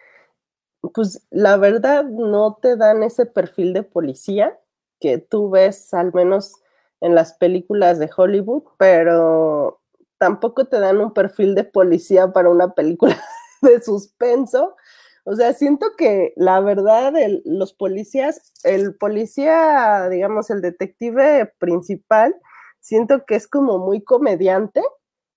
pues 0.94 1.26
la 1.30 1.56
verdad 1.56 2.04
no 2.04 2.58
te 2.62 2.76
dan 2.76 3.02
ese 3.02 3.26
perfil 3.26 3.72
de 3.74 3.82
policía 3.82 4.58
que 5.00 5.18
tú 5.18 5.50
ves 5.50 5.92
al 5.94 6.12
menos 6.14 6.54
en 7.00 7.14
las 7.14 7.34
películas 7.34 7.98
de 7.98 8.10
Hollywood, 8.16 8.64
pero 8.78 9.80
tampoco 10.18 10.66
te 10.66 10.80
dan 10.80 10.98
un 11.00 11.12
perfil 11.12 11.54
de 11.54 11.64
policía 11.64 12.32
para 12.32 12.48
una 12.50 12.74
película 12.74 13.16
de 13.62 13.82
suspenso. 13.82 14.76
O 15.24 15.34
sea, 15.36 15.52
siento 15.54 15.88
que 15.98 16.32
la 16.36 16.60
verdad, 16.60 17.12
los 17.44 17.74
policías, 17.74 18.52
el 18.64 18.94
policía, 18.96 20.08
digamos, 20.10 20.50
el 20.50 20.62
detective 20.62 21.52
principal, 21.58 22.34
siento 22.80 23.24
que 23.26 23.34
es 23.36 23.48
como 23.48 23.78
muy 23.78 24.02
comediante 24.04 24.82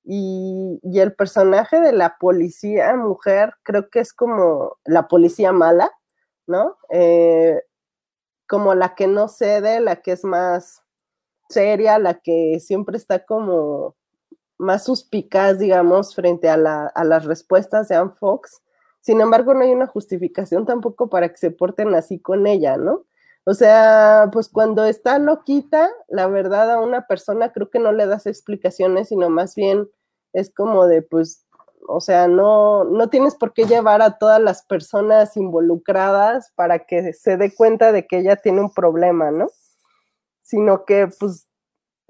y, 0.10 0.80
el 1.00 1.13
personaje 1.13 1.82
de 1.82 1.91
la 1.91 2.17
policía 2.17 2.96
mujer 2.96 3.54
creo 3.63 3.89
que 3.89 4.00
es 4.00 4.13
como 4.13 4.78
la 4.86 5.08
policía 5.10 5.52
mala, 5.52 5.91
¿no? 6.48 6.78
Eh, 6.89 7.62
como 8.48 8.74
la 8.74 8.96
que 8.96 9.08
no 9.08 9.28
cede, 9.28 9.82
la 9.82 9.98
que 9.98 10.13
es 10.13 10.24
más 10.24 10.82
seria, 11.50 12.00
la 12.00 12.15
que 12.22 12.60
siempre 12.62 12.98
está 12.98 13.26
como 13.26 13.96
más 14.58 14.86
suspicaz, 14.86 15.60
digamos, 15.60 16.15
frente 16.15 16.50
a, 16.50 16.56
a 16.88 17.04
las 17.04 17.26
respuestas 17.26 17.89
de 17.89 17.96
Anne 17.96 18.13
Fox. 18.17 18.62
Sin 19.02 19.20
embargo, 19.20 19.54
no 19.54 19.62
hay 19.62 19.72
una 19.72 19.88
justificación 19.88 20.65
tampoco 20.65 21.10
para 21.10 21.30
que 21.30 21.38
se 21.38 21.52
porten 21.52 21.93
así 21.96 22.20
con 22.20 22.48
ella, 22.48 22.78
¿no? 22.78 23.06
O 23.43 23.54
sea, 23.54 24.30
pues 24.32 24.50
cuando 24.50 24.86
está 24.86 25.20
loquita, 25.20 25.89
la 26.10 26.28
verdad 26.28 26.72
a 26.72 26.82
una 26.82 27.08
persona 27.08 27.52
creo 27.52 27.70
que 27.70 27.80
no 27.80 27.91
le 27.91 28.06
das 28.06 28.26
explicaciones, 28.26 29.10
sino 29.10 29.30
más 29.30 29.56
bien 29.56 29.89
es 30.34 30.54
como 30.54 30.88
de, 30.88 31.02
pues, 31.02 31.46
O 31.90 32.02
sea, 32.02 32.28
no, 32.28 32.84
no 32.86 33.10
tienes 33.10 33.36
por 33.36 33.54
qué 33.54 33.66
llevar 33.66 34.02
a 34.02 34.18
todas 34.18 34.42
las 34.42 34.63
personas 34.66 35.38
involucradas 35.38 36.52
para 36.56 36.80
que 36.80 37.13
se 37.13 37.38
dé 37.38 37.54
cuenta 37.56 37.92
de 37.94 38.06
que 38.08 38.20
ella 38.20 38.36
tiene 38.38 38.62
un 38.62 38.72
problema, 38.74 39.32
¿no? 39.32 39.48
Sino 40.42 40.86
que, 40.86 41.08
pues, 41.20 41.48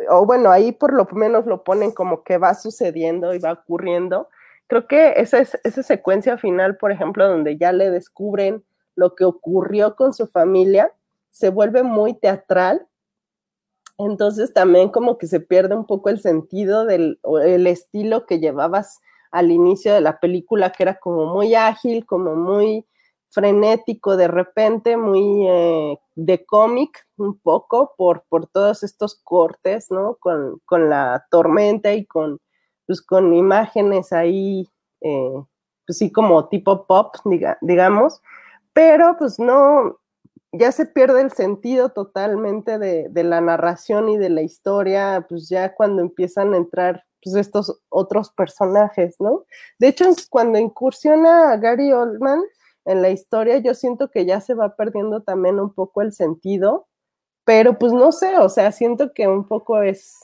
o 0.10 0.26
bueno, 0.26 0.52
ahí 0.52 0.72
por 0.72 0.94
lo 0.94 1.08
menos 1.14 1.46
lo 1.46 1.64
ponen 1.64 1.92
como 1.92 2.24
que 2.24 2.38
va 2.38 2.54
sucediendo 2.56 3.34
y 3.34 3.40
va 3.40 3.54
ocurriendo. 3.54 4.30
Creo 4.68 4.88
que 4.88 5.14
esa, 5.18 5.40
esa 5.40 5.84
secuencia 5.84 6.38
final, 6.38 6.78
por 6.78 6.92
ejemplo, 6.92 7.28
donde 7.28 7.58
ya 7.58 7.72
le 7.72 7.90
descubren 7.92 8.64
lo 8.96 9.16
que 9.16 9.26
ocurrió 9.26 9.96
con 9.96 10.14
su 10.14 10.28
familia, 10.28 10.92
se 11.30 11.50
vuelve 11.50 11.84
muy 11.84 12.16
teatral 12.16 12.88
entonces 13.98 14.54
también 14.54 14.90
como 14.90 15.18
que 15.18 15.28
se 15.28 15.40
pierde 15.40 15.76
un 15.76 15.86
poco 15.86 16.10
el 16.10 16.20
sentido 16.20 16.86
del 16.86 17.20
el 17.44 17.68
estilo 17.68 18.26
que 18.26 18.40
llevabas 18.40 19.00
al 19.32 19.52
inicio 19.52 19.94
de 19.94 20.02
la 20.02 20.20
película, 20.20 20.72
que 20.72 20.84
era 20.84 21.00
como 21.00 21.34
muy 21.34 21.56
ágil, 21.56 22.06
como 22.06 22.36
muy 22.36 22.86
frenético 23.30 24.18
de 24.18 24.28
repente, 24.28 24.98
muy 24.98 25.48
eh, 25.48 26.00
de 26.16 26.46
cómic 26.46 27.08
un 27.18 27.38
poco 27.40 27.94
por, 27.98 28.24
por 28.30 28.48
todos 28.48 28.84
estos 28.84 29.16
cortes, 29.24 29.92
¿no? 29.92 30.16
Con, 30.20 30.62
con 30.66 30.90
la 30.90 31.26
tormenta 31.30 31.94
y 31.94 32.06
con, 32.06 32.40
pues, 32.86 33.02
con 33.02 33.34
imágenes 33.34 34.14
ahí, 34.14 34.68
eh, 35.02 35.44
pues 35.86 35.98
sí, 35.98 36.12
como 36.12 36.48
tipo 36.48 36.86
pop, 36.86 37.16
digamos, 37.62 38.22
pero 38.74 39.16
pues 39.18 39.40
no, 39.40 40.00
ya 40.52 40.72
se 40.72 40.86
pierde 40.86 41.22
el 41.22 41.32
sentido 41.32 41.90
totalmente 41.90 42.80
de, 42.80 43.24
la 43.24 43.42
narración 43.42 44.10
y 44.10 44.18
de 44.18 44.30
la 44.30 44.42
historia, 44.42 45.26
pues 45.28 45.50
ya 45.50 45.74
cuando 45.76 46.02
empiezan 46.02 46.54
a 46.54 46.58
entrar 46.58 47.04
pues 47.24 47.36
estos 47.36 47.82
otros 47.90 48.32
personajes, 48.32 49.18
¿no? 49.20 49.46
De 49.80 49.88
hecho, 49.88 50.06
cuando 50.30 50.60
incursiona 50.60 51.58
Gary 51.58 51.92
Oldman 51.92 52.42
en 52.86 53.02
la 53.02 53.10
historia, 53.10 53.58
yo 53.58 53.74
siento 53.74 54.10
que 54.12 54.26
ya 54.26 54.40
se 54.40 54.54
va 54.54 54.76
perdiendo 54.76 55.22
también 55.24 55.60
un 55.60 55.74
poco 55.74 56.02
el 56.02 56.14
sentido, 56.14 56.88
pero 57.44 57.78
pues 57.80 57.94
no 57.94 58.12
sé, 58.12 58.38
o 58.38 58.50
sea, 58.50 58.72
siento 58.72 59.14
que 59.14 59.28
un 59.28 59.48
poco 59.48 59.82
es, 59.82 60.16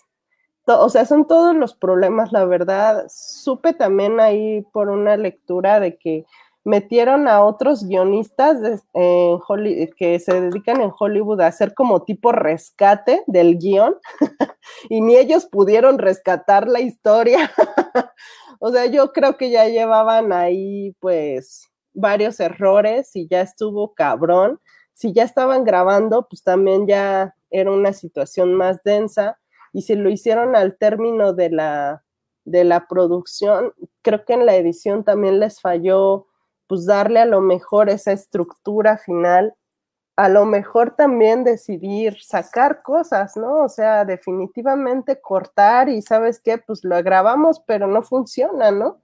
o 0.65 0.89
sea, 0.89 1.05
son 1.05 1.27
todos 1.27 1.55
los 1.55 1.75
problemas, 1.75 2.31
la 2.31 2.45
verdad. 2.45 3.05
Supe 3.09 3.73
también 3.73 4.19
ahí 4.19 4.61
por 4.71 4.89
una 4.89 5.17
lectura 5.17 5.79
de 5.79 5.97
que 5.97 6.25
metieron 6.63 7.27
a 7.27 7.43
otros 7.43 7.85
guionistas 7.85 8.85
que 8.93 10.19
se 10.19 10.41
dedican 10.41 10.81
en 10.81 10.91
Hollywood 10.97 11.41
a 11.41 11.47
hacer 11.47 11.73
como 11.73 12.03
tipo 12.03 12.31
rescate 12.31 13.23
del 13.27 13.57
guion 13.57 13.95
y 14.89 15.01
ni 15.01 15.15
ellos 15.15 15.45
pudieron 15.45 15.97
rescatar 15.97 16.67
la 16.67 16.79
historia. 16.79 17.51
o 18.59 18.71
sea, 18.71 18.85
yo 18.85 19.11
creo 19.11 19.37
que 19.37 19.49
ya 19.49 19.67
llevaban 19.67 20.31
ahí 20.31 20.95
pues 20.99 21.69
varios 21.93 22.39
errores 22.39 23.15
y 23.15 23.27
ya 23.27 23.41
estuvo 23.41 23.93
cabrón. 23.93 24.59
Si 24.93 25.11
ya 25.11 25.23
estaban 25.23 25.65
grabando, 25.65 26.27
pues 26.29 26.43
también 26.43 26.87
ya 26.87 27.35
era 27.49 27.71
una 27.71 27.93
situación 27.93 28.53
más 28.53 28.81
densa 28.83 29.37
y 29.73 29.81
si 29.81 29.95
lo 29.95 30.09
hicieron 30.09 30.55
al 30.55 30.77
término 30.77 31.33
de 31.33 31.49
la 31.49 32.03
de 32.45 32.65
la 32.65 32.87
producción, 32.87 33.73
creo 34.01 34.25
que 34.25 34.33
en 34.33 34.45
la 34.45 34.55
edición 34.55 35.05
también 35.05 35.39
les 35.39 35.61
falló 35.61 36.27
pues 36.73 36.87
darle 36.87 37.19
a 37.19 37.25
lo 37.27 37.39
mejor 37.39 37.87
esa 37.87 38.13
estructura 38.13 38.97
final, 38.97 39.53
a 40.15 40.27
lo 40.27 40.43
mejor 40.43 40.95
también 40.95 41.43
decidir 41.43 42.19
sacar 42.19 42.81
cosas, 42.81 43.37
¿no? 43.37 43.57
O 43.57 43.69
sea, 43.69 44.05
definitivamente 44.05 45.21
cortar 45.21 45.87
y 45.87 46.01
sabes 46.01 46.39
qué, 46.39 46.57
pues 46.57 46.83
lo 46.83 46.95
grabamos, 47.03 47.59
pero 47.67 47.85
no 47.85 48.01
funciona, 48.01 48.71
¿no? 48.71 48.97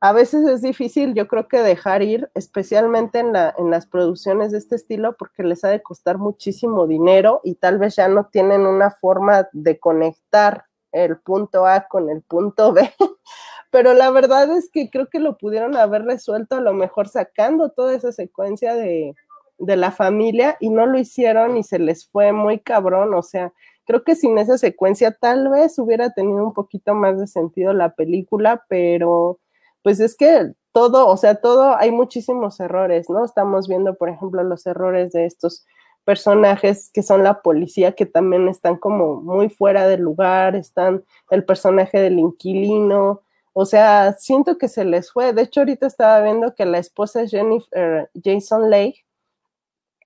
A 0.00 0.12
veces 0.12 0.46
es 0.46 0.62
difícil, 0.62 1.12
yo 1.12 1.26
creo 1.26 1.48
que 1.48 1.58
dejar 1.58 2.02
ir, 2.02 2.30
especialmente 2.34 3.18
en, 3.18 3.32
la, 3.32 3.52
en 3.58 3.68
las 3.68 3.86
producciones 3.86 4.52
de 4.52 4.58
este 4.58 4.76
estilo, 4.76 5.16
porque 5.16 5.42
les 5.42 5.64
ha 5.64 5.70
de 5.70 5.82
costar 5.82 6.18
muchísimo 6.18 6.86
dinero 6.86 7.40
y 7.42 7.56
tal 7.56 7.78
vez 7.78 7.96
ya 7.96 8.06
no 8.06 8.26
tienen 8.26 8.60
una 8.60 8.92
forma 8.92 9.48
de 9.50 9.80
conectar 9.80 10.66
el 10.92 11.18
punto 11.18 11.66
A 11.66 11.88
con 11.88 12.10
el 12.10 12.22
punto 12.22 12.72
B 12.72 12.88
pero 13.70 13.94
la 13.94 14.10
verdad 14.10 14.50
es 14.56 14.70
que 14.70 14.90
creo 14.90 15.08
que 15.08 15.20
lo 15.20 15.38
pudieron 15.38 15.76
haber 15.76 16.02
resuelto 16.04 16.56
a 16.56 16.60
lo 16.60 16.74
mejor 16.74 17.08
sacando 17.08 17.70
toda 17.70 17.94
esa 17.94 18.12
secuencia 18.12 18.74
de, 18.74 19.14
la 19.58 19.92
familia 19.92 20.56
y 20.58 20.70
no 20.70 20.86
lo 20.86 20.98
hicieron 20.98 21.58
y 21.58 21.62
se 21.62 21.78
les 21.78 22.08
fue 22.08 22.32
muy 22.32 22.60
cabrón, 22.60 23.12
o 23.12 23.22
sea, 23.22 23.52
creo 23.84 24.04
que 24.04 24.14
sin 24.16 24.38
esa 24.38 24.56
secuencia 24.56 25.12
tal 25.12 25.50
vez 25.50 25.78
hubiera 25.78 26.10
tenido 26.14 26.42
un 26.44 26.54
poquito 26.54 26.94
más 26.94 27.20
de 27.20 27.26
sentido 27.26 27.74
la 27.74 27.94
película, 27.94 28.64
pero 28.68 29.38
pues 29.82 30.00
es 30.00 30.16
que 30.16 30.52
todo, 30.72 31.06
o 31.08 31.16
sea, 31.18 31.34
todo, 31.36 31.76
hay 31.76 31.90
muchísimos 31.90 32.58
errores, 32.60 33.10
¿no? 33.10 33.24
Estamos 33.24 33.68
viendo, 33.68 33.96
por 33.96 34.08
ejemplo, 34.08 34.42
los 34.42 34.66
errores 34.66 35.12
de 35.12 35.26
estos 35.26 35.66
personajes 36.04 36.90
que 36.92 37.02
son 37.02 37.22
la 37.22 37.42
policía 37.42 37.92
que 37.92 38.06
también 38.06 38.48
están 38.48 38.76
como 38.76 39.20
muy 39.20 39.48
fuera 39.50 39.86
de 39.86 39.98
lugar, 39.98 40.56
están 40.56 41.04
el 41.30 41.44
personaje 41.44 42.00
del 42.00 42.18
inquilino, 42.18 43.22
o 43.52 43.64
sea, 43.66 44.12
siento 44.14 44.58
que 44.58 44.68
se 44.68 44.84
les 44.84 45.12
fue. 45.12 45.32
De 45.32 45.42
hecho, 45.42 45.60
ahorita 45.60 45.86
estaba 45.86 46.20
viendo 46.22 46.54
que 46.54 46.64
la 46.66 46.78
esposa 46.78 47.22
es 47.22 47.30
Jennifer 47.30 48.10
Jason 48.24 48.70
Leigh, 48.70 48.94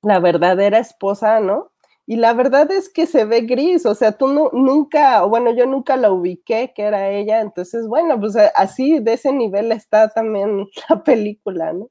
la 0.02 0.20
verdadera 0.20 0.78
esposa, 0.78 1.40
¿no? 1.40 1.72
Y 2.06 2.16
la 2.16 2.34
verdad 2.34 2.70
es 2.70 2.90
que 2.90 3.06
se 3.06 3.24
ve 3.24 3.42
gris, 3.42 3.86
o 3.86 3.94
sea, 3.94 4.12
tú 4.12 4.28
no, 4.28 4.50
nunca, 4.52 5.22
bueno, 5.24 5.52
yo 5.54 5.64
nunca 5.66 5.96
la 5.96 6.12
ubiqué 6.12 6.72
que 6.74 6.82
era 6.82 7.10
ella, 7.10 7.40
entonces, 7.40 7.86
bueno, 7.88 8.20
pues 8.20 8.36
así 8.54 8.98
de 9.00 9.14
ese 9.14 9.32
nivel 9.32 9.72
está 9.72 10.08
también 10.10 10.66
la 10.90 11.02
película, 11.02 11.72
¿no? 11.72 11.88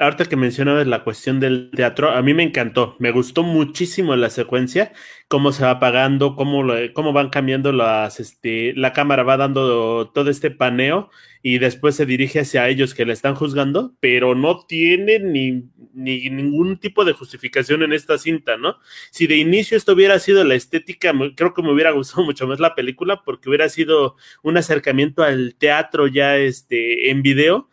Ahorita 0.00 0.24
que 0.24 0.36
mencionabas 0.36 0.86
la 0.86 1.04
cuestión 1.04 1.40
del 1.40 1.70
teatro, 1.70 2.10
a 2.10 2.22
mí 2.22 2.32
me 2.32 2.42
encantó, 2.42 2.96
me 2.98 3.10
gustó 3.10 3.42
muchísimo 3.42 4.16
la 4.16 4.30
secuencia, 4.30 4.92
cómo 5.28 5.52
se 5.52 5.62
va 5.62 5.72
apagando, 5.72 6.34
cómo, 6.36 6.64
cómo 6.94 7.12
van 7.12 7.28
cambiando 7.28 7.70
las, 7.70 8.18
este, 8.18 8.72
la 8.74 8.94
cámara 8.94 9.22
va 9.22 9.36
dando 9.36 10.10
todo 10.10 10.30
este 10.30 10.50
paneo 10.50 11.10
y 11.42 11.58
después 11.58 11.94
se 11.96 12.06
dirige 12.06 12.40
hacia 12.40 12.68
ellos 12.68 12.94
que 12.94 13.04
le 13.04 13.12
están 13.12 13.34
juzgando, 13.34 13.94
pero 14.00 14.34
no 14.34 14.64
tiene 14.66 15.18
ni, 15.18 15.64
ni 15.92 16.30
ningún 16.30 16.78
tipo 16.78 17.04
de 17.04 17.12
justificación 17.12 17.82
en 17.82 17.92
esta 17.92 18.18
cinta, 18.18 18.56
¿no? 18.56 18.76
Si 19.10 19.26
de 19.26 19.36
inicio 19.36 19.76
esto 19.76 19.92
hubiera 19.92 20.18
sido 20.18 20.44
la 20.44 20.54
estética, 20.54 21.12
creo 21.36 21.54
que 21.54 21.62
me 21.62 21.72
hubiera 21.72 21.90
gustado 21.90 22.24
mucho 22.24 22.46
más 22.46 22.58
la 22.58 22.74
película 22.74 23.22
porque 23.22 23.50
hubiera 23.50 23.68
sido 23.68 24.16
un 24.42 24.56
acercamiento 24.56 25.22
al 25.22 25.54
teatro 25.56 26.06
ya 26.06 26.38
este, 26.38 27.10
en 27.10 27.22
video 27.22 27.68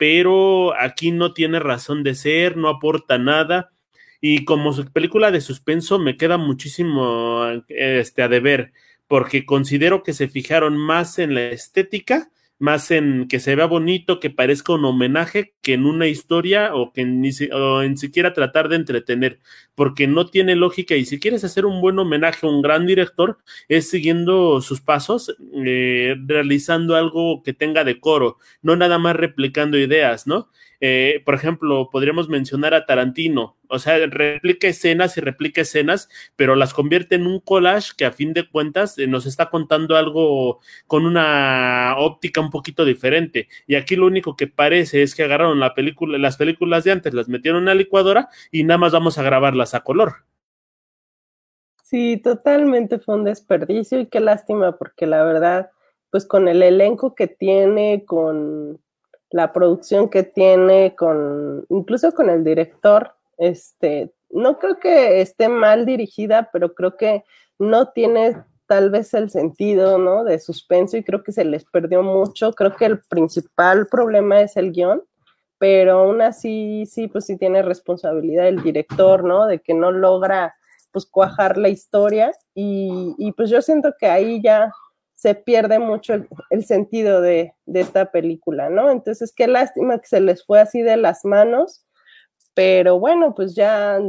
pero 0.00 0.74
aquí 0.80 1.10
no 1.10 1.34
tiene 1.34 1.58
razón 1.58 2.02
de 2.04 2.14
ser, 2.14 2.56
no 2.56 2.70
aporta 2.70 3.18
nada. 3.18 3.70
Y 4.18 4.46
como 4.46 4.72
su 4.72 4.90
película 4.90 5.30
de 5.30 5.42
suspenso 5.42 5.98
me 5.98 6.16
queda 6.16 6.38
muchísimo 6.38 7.44
este, 7.68 8.22
a 8.22 8.28
deber, 8.28 8.72
porque 9.08 9.44
considero 9.44 10.02
que 10.02 10.14
se 10.14 10.26
fijaron 10.26 10.78
más 10.78 11.18
en 11.18 11.34
la 11.34 11.50
estética 11.50 12.30
más 12.60 12.90
en 12.90 13.26
que 13.26 13.40
se 13.40 13.56
vea 13.56 13.64
bonito, 13.66 14.20
que 14.20 14.30
parezca 14.30 14.74
un 14.74 14.84
homenaje, 14.84 15.54
que 15.62 15.72
en 15.72 15.86
una 15.86 16.06
historia 16.06 16.74
o 16.74 16.92
que 16.92 17.04
ni 17.06 17.30
o 17.52 17.82
en 17.82 17.96
siquiera 17.96 18.34
tratar 18.34 18.68
de 18.68 18.76
entretener, 18.76 19.40
porque 19.74 20.06
no 20.06 20.26
tiene 20.26 20.54
lógica 20.56 20.94
y 20.94 21.06
si 21.06 21.18
quieres 21.18 21.42
hacer 21.42 21.64
un 21.64 21.80
buen 21.80 21.98
homenaje 21.98 22.46
a 22.46 22.50
un 22.50 22.60
gran 22.62 22.86
director, 22.86 23.38
es 23.68 23.88
siguiendo 23.88 24.60
sus 24.60 24.82
pasos, 24.82 25.34
eh, 25.64 26.14
realizando 26.26 26.96
algo 26.96 27.42
que 27.42 27.54
tenga 27.54 27.82
decoro, 27.82 28.36
no 28.62 28.76
nada 28.76 28.98
más 28.98 29.16
replicando 29.16 29.78
ideas, 29.78 30.26
¿no? 30.26 30.50
Eh, 30.80 31.22
por 31.26 31.34
ejemplo, 31.34 31.90
podríamos 31.90 32.28
mencionar 32.30 32.72
a 32.72 32.86
Tarantino, 32.86 33.58
o 33.68 33.78
sea, 33.78 33.98
replica 34.06 34.66
escenas 34.66 35.16
y 35.18 35.20
replica 35.20 35.60
escenas, 35.60 36.08
pero 36.36 36.56
las 36.56 36.72
convierte 36.72 37.16
en 37.16 37.26
un 37.26 37.40
collage 37.40 37.92
que 37.96 38.06
a 38.06 38.12
fin 38.12 38.32
de 38.32 38.48
cuentas 38.48 38.98
eh, 38.98 39.06
nos 39.06 39.26
está 39.26 39.50
contando 39.50 39.96
algo 39.96 40.60
con 40.86 41.04
una 41.04 41.96
óptica 41.98 42.40
un 42.40 42.50
poquito 42.50 42.84
diferente. 42.86 43.48
Y 43.66 43.74
aquí 43.74 43.94
lo 43.94 44.06
único 44.06 44.36
que 44.36 44.46
parece 44.46 45.02
es 45.02 45.14
que 45.14 45.22
agarraron 45.22 45.60
la 45.60 45.74
película, 45.74 46.18
las 46.18 46.38
películas 46.38 46.84
de 46.84 46.92
antes, 46.92 47.12
las 47.12 47.28
metieron 47.28 47.60
en 47.60 47.66
la 47.66 47.74
licuadora 47.74 48.28
y 48.50 48.64
nada 48.64 48.78
más 48.78 48.92
vamos 48.92 49.18
a 49.18 49.22
grabarlas 49.22 49.74
a 49.74 49.80
color. 49.80 50.24
Sí, 51.82 52.18
totalmente 52.18 53.00
fue 53.00 53.16
un 53.16 53.24
desperdicio 53.24 54.00
y 54.00 54.06
qué 54.06 54.20
lástima, 54.20 54.78
porque 54.78 55.06
la 55.06 55.24
verdad, 55.24 55.70
pues 56.10 56.24
con 56.24 56.48
el 56.48 56.62
elenco 56.62 57.14
que 57.14 57.26
tiene, 57.26 58.04
con 58.06 58.80
la 59.30 59.52
producción 59.52 60.08
que 60.08 60.22
tiene, 60.22 60.94
con 60.96 61.64
incluso 61.68 62.12
con 62.12 62.30
el 62.30 62.44
director, 62.44 63.12
este, 63.38 64.12
no 64.30 64.58
creo 64.58 64.78
que 64.78 65.20
esté 65.20 65.48
mal 65.48 65.86
dirigida, 65.86 66.50
pero 66.52 66.74
creo 66.74 66.96
que 66.96 67.24
no 67.58 67.88
tiene 67.90 68.42
tal 68.66 68.90
vez 68.90 69.14
el 69.14 69.30
sentido, 69.30 69.98
¿no? 69.98 70.24
De 70.24 70.38
suspenso 70.38 70.96
y 70.96 71.02
creo 71.02 71.22
que 71.22 71.32
se 71.32 71.44
les 71.44 71.64
perdió 71.64 72.02
mucho. 72.02 72.52
Creo 72.52 72.76
que 72.76 72.84
el 72.84 73.00
principal 73.00 73.88
problema 73.88 74.40
es 74.42 74.56
el 74.56 74.72
guion, 74.72 75.02
pero 75.58 76.00
aún 76.00 76.22
así, 76.22 76.86
sí, 76.86 77.08
pues 77.08 77.26
sí 77.26 77.36
tiene 77.36 77.62
responsabilidad 77.62 78.48
el 78.48 78.62
director, 78.62 79.24
¿no? 79.24 79.46
De 79.46 79.58
que 79.58 79.74
no 79.74 79.90
logra, 79.90 80.54
pues, 80.92 81.04
cuajar 81.06 81.56
la 81.56 81.68
historia 81.68 82.32
y, 82.54 83.14
y 83.18 83.32
pues 83.32 83.50
yo 83.50 83.60
siento 83.60 83.92
que 83.98 84.06
ahí 84.06 84.40
ya 84.42 84.72
se 85.20 85.34
pierde 85.34 85.78
mucho 85.78 86.14
el, 86.48 86.64
sentido 86.64 87.20
de, 87.20 87.52
esta 87.66 88.10
película, 88.10 88.70
¿no? 88.70 88.90
Entonces, 88.90 89.34
qué 89.36 89.46
lástima 89.48 89.98
que 89.98 90.06
se 90.06 90.18
les 90.18 90.46
fue 90.46 90.60
así 90.60 90.80
de 90.80 90.96
las 90.96 91.26
manos, 91.26 91.84
pero 92.54 92.98
bueno, 92.98 93.34
pues 93.34 93.54
ya 93.54 94.00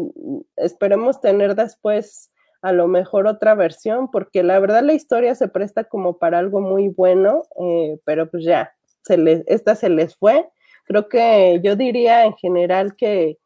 esperemos 0.56 1.20
tener 1.20 1.56
después 1.56 2.32
a 2.62 2.72
lo 2.72 2.88
mejor 2.88 3.28
otra 3.28 3.56
versión, 3.56 4.10
porque 4.10 4.42
la 4.42 4.58
verdad 4.60 4.84
la 4.84 4.94
historia 4.94 5.36
se 5.36 5.50
presta 5.50 5.84
como 5.84 6.18
para 6.18 6.40
algo 6.40 6.62
muy 6.62 6.88
bueno, 6.88 7.44
eh, 7.60 8.00
pero 8.06 8.32
pues 8.32 8.46
ya, 8.46 8.74
se 9.02 9.18
les, 9.18 9.44
esta 9.48 9.76
se 9.76 9.90
les 9.90 10.16
fue. 10.16 10.48
Creo 10.86 11.10
que 11.10 11.60
yo 11.62 11.76
diría 11.76 12.24
en 12.24 12.38
general 12.38 12.96
que 12.96 13.38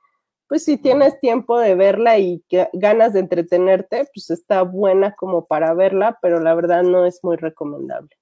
pues 0.47 0.63
si 0.63 0.77
tienes 0.77 1.19
tiempo 1.19 1.60
de 1.60 1.75
verla 1.75 2.17
y 2.19 2.43
que, 2.49 2.67
ganas 2.73 3.13
de 3.13 3.21
entretenerte, 3.21 4.08
pues 4.13 4.29
está 4.29 4.62
buena 4.62 5.13
como 5.13 5.45
para 5.47 5.73
verla, 5.73 6.17
pero 6.21 6.39
la 6.39 6.53
verdad 6.53 6.84
no 6.84 7.05
es 7.05 7.19
muy 7.23 7.38
recomendable. 7.38 8.15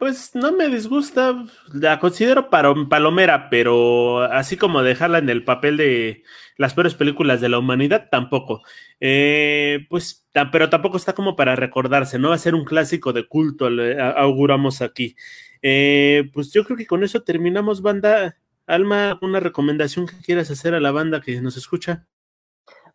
Pues 0.00 0.34
no 0.34 0.50
me 0.52 0.68
disgusta, 0.68 1.44
la 1.74 1.98
considero 1.98 2.48
para 2.48 2.74
palomera, 2.88 3.50
pero 3.50 4.22
así 4.22 4.56
como 4.56 4.82
dejarla 4.82 5.18
en 5.18 5.28
el 5.28 5.44
papel 5.44 5.76
de 5.76 6.22
las 6.56 6.72
peores 6.72 6.94
películas 6.94 7.42
de 7.42 7.50
la 7.50 7.58
humanidad, 7.58 8.08
tampoco. 8.10 8.62
Eh, 8.98 9.86
pues, 9.90 10.26
pero 10.52 10.70
tampoco 10.70 10.96
está 10.96 11.12
como 11.12 11.36
para 11.36 11.54
recordarse, 11.54 12.18
no 12.18 12.30
va 12.30 12.36
a 12.36 12.38
ser 12.38 12.54
un 12.54 12.64
clásico 12.64 13.12
de 13.12 13.28
culto, 13.28 13.68
le 13.68 14.00
auguramos 14.00 14.80
aquí. 14.80 15.16
Eh, 15.60 16.30
pues 16.32 16.50
yo 16.50 16.64
creo 16.64 16.78
que 16.78 16.86
con 16.86 17.04
eso 17.04 17.22
terminamos, 17.22 17.82
banda. 17.82 18.38
Alma, 18.70 19.18
¿una 19.20 19.40
recomendación 19.40 20.06
que 20.06 20.14
quieras 20.24 20.48
hacer 20.48 20.74
a 20.74 20.80
la 20.80 20.92
banda 20.92 21.20
que 21.20 21.40
nos 21.40 21.56
escucha? 21.56 22.06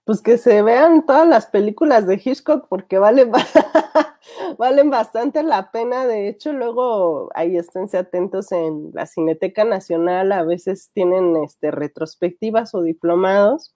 Pues 0.05 0.21
que 0.21 0.37
se 0.37 0.61
vean 0.61 1.05
todas 1.05 1.27
las 1.27 1.47
películas 1.47 2.07
de 2.07 2.21
Hitchcock 2.23 2.67
porque 2.69 2.97
valen, 2.97 3.31
valen 4.57 4.89
bastante 4.89 5.43
la 5.43 5.71
pena. 5.71 6.07
De 6.07 6.29
hecho, 6.29 6.53
luego 6.53 7.29
ahí 7.35 7.57
esténse 7.57 7.97
atentos 7.97 8.53
en 8.53 8.91
la 8.93 9.05
Cineteca 9.05 9.65
Nacional, 9.65 10.31
a 10.31 10.43
veces 10.43 10.91
tienen 10.93 11.35
este, 11.43 11.71
retrospectivas 11.71 12.73
o 12.73 12.81
diplomados. 12.81 13.75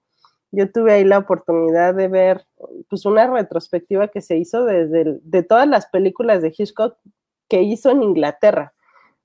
Yo 0.51 0.71
tuve 0.71 0.93
ahí 0.93 1.03
la 1.03 1.17
oportunidad 1.17 1.93
de 1.95 2.07
ver 2.07 2.47
pues 2.89 3.05
una 3.05 3.27
retrospectiva 3.27 4.07
que 4.07 4.21
se 4.21 4.37
hizo 4.37 4.63
desde 4.63 5.19
de 5.21 5.43
todas 5.43 5.67
las 5.67 5.87
películas 5.87 6.41
de 6.41 6.53
Hitchcock 6.57 6.97
que 7.49 7.61
hizo 7.61 7.91
en 7.91 8.03
Inglaterra 8.03 8.73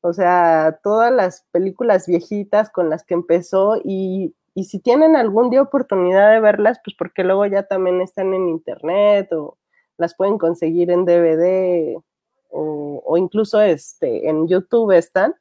o 0.04 0.12
sea, 0.12 0.80
todas 0.82 1.10
las 1.10 1.46
películas 1.50 2.06
viejitas 2.06 2.68
con 2.68 2.90
las 2.90 3.04
que 3.04 3.14
empezó 3.14 3.76
y, 3.82 4.34
si 4.54 4.78
tienen 4.78 5.16
algún 5.16 5.48
día 5.48 5.62
oportunidad 5.62 6.30
de 6.30 6.40
verlas, 6.40 6.78
pues 6.84 6.94
porque 6.96 7.24
luego 7.24 7.46
ya 7.46 7.62
también 7.62 8.02
están 8.02 8.34
en 8.34 8.50
internet 8.50 9.32
o 9.32 9.56
las 9.96 10.14
pueden 10.14 10.36
conseguir 10.36 10.90
en 10.90 11.06
DVD 11.06 11.96
o, 12.50 13.16
incluso 13.16 13.62
este, 13.62 14.28
en 14.28 14.46
YouTube 14.46 14.92
están, 14.92 15.34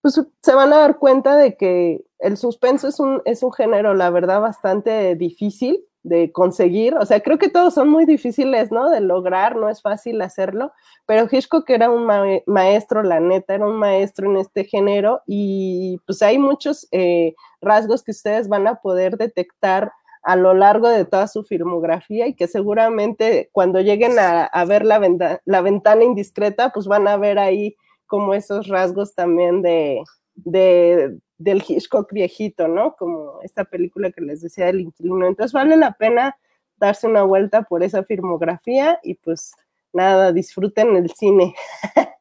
pues 0.00 0.20
se 0.42 0.54
van 0.54 0.72
a 0.72 0.78
dar 0.78 0.98
cuenta 0.98 1.36
de 1.36 1.56
que 1.56 2.02
el 2.18 2.38
suspenso 2.38 2.88
es 2.88 2.98
un, 2.98 3.20
es 3.26 3.42
un 3.42 3.52
género, 3.52 3.92
la 3.92 4.08
verdad, 4.08 4.40
bastante 4.40 5.14
difícil 5.16 5.84
de 6.06 6.30
conseguir. 6.30 6.94
O 6.94 7.04
sea, 7.04 7.20
creo 7.20 7.38
que 7.38 7.50
todos 7.50 7.74
son 7.74 7.88
muy 7.88 8.06
difíciles, 8.06 8.70
¿no? 8.70 8.90
De 8.90 9.00
lograr, 9.00 9.56
no 9.56 9.68
es 9.68 9.82
fácil 9.82 10.22
hacerlo, 10.22 10.72
pero 11.04 11.26
Hitchcock 11.30 11.68
era 11.68 11.90
un 11.90 12.06
maestro, 12.46 13.02
la 13.02 13.20
neta, 13.20 13.54
era 13.54 13.66
un 13.66 13.76
maestro 13.76 14.30
en 14.30 14.36
este 14.36 14.64
género 14.64 15.22
y 15.26 16.00
pues 16.06 16.22
hay 16.22 16.38
muchos 16.38 16.86
eh, 16.92 17.34
rasgos 17.60 18.04
que 18.04 18.12
ustedes 18.12 18.48
van 18.48 18.68
a 18.68 18.76
poder 18.76 19.16
detectar 19.16 19.92
a 20.22 20.36
lo 20.36 20.54
largo 20.54 20.88
de 20.88 21.04
toda 21.04 21.26
su 21.28 21.44
filmografía 21.44 22.26
y 22.26 22.34
que 22.34 22.46
seguramente 22.46 23.48
cuando 23.52 23.80
lleguen 23.80 24.18
a, 24.18 24.64
ver 24.64 24.84
la, 24.84 25.00
la 25.44 25.60
ventana 25.60 26.04
indiscreta, 26.04 26.70
pues 26.70 26.86
van 26.86 27.06
a 27.08 27.16
ver 27.16 27.38
ahí 27.38 27.76
como 28.06 28.34
esos 28.34 28.68
rasgos 28.68 29.14
también 29.14 29.62
de, 29.62 30.02
de, 30.34 31.18
del 31.38 31.62
Hitchcock 31.66 32.12
viejito, 32.12 32.68
¿no? 32.68 32.94
Como 32.96 33.40
esta 33.42 33.64
película 33.64 34.10
que 34.10 34.20
les 34.20 34.40
decía 34.40 34.66
del 34.66 34.80
inquilino. 34.80 35.26
Entonces 35.26 35.52
vale 35.52 35.76
la 35.76 35.92
pena 35.92 36.36
darse 36.76 37.06
una 37.06 37.22
vuelta 37.22 37.62
por 37.62 37.82
esa 37.82 38.04
filmografía 38.04 38.98
y 39.02 39.14
pues 39.14 39.52
nada, 39.92 40.32
disfruten 40.32 40.96
el 40.96 41.10
cine. 41.10 41.54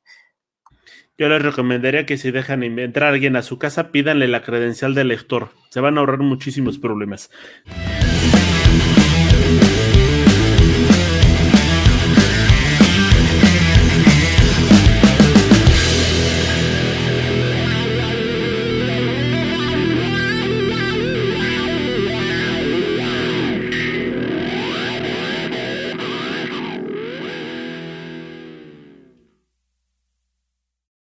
Yo 1.17 1.29
les 1.29 1.41
recomendaría 1.41 2.05
que 2.05 2.17
si 2.17 2.31
dejan 2.31 2.63
entrar 2.63 3.09
a 3.09 3.13
alguien 3.13 3.37
a 3.37 3.41
su 3.41 3.57
casa, 3.57 3.91
pídanle 3.91 4.27
la 4.27 4.41
credencial 4.41 4.93
del 4.95 5.07
lector. 5.07 5.51
Se 5.69 5.79
van 5.79 5.97
a 5.97 6.01
ahorrar 6.01 6.19
muchísimos 6.19 6.77
problemas. 6.77 7.31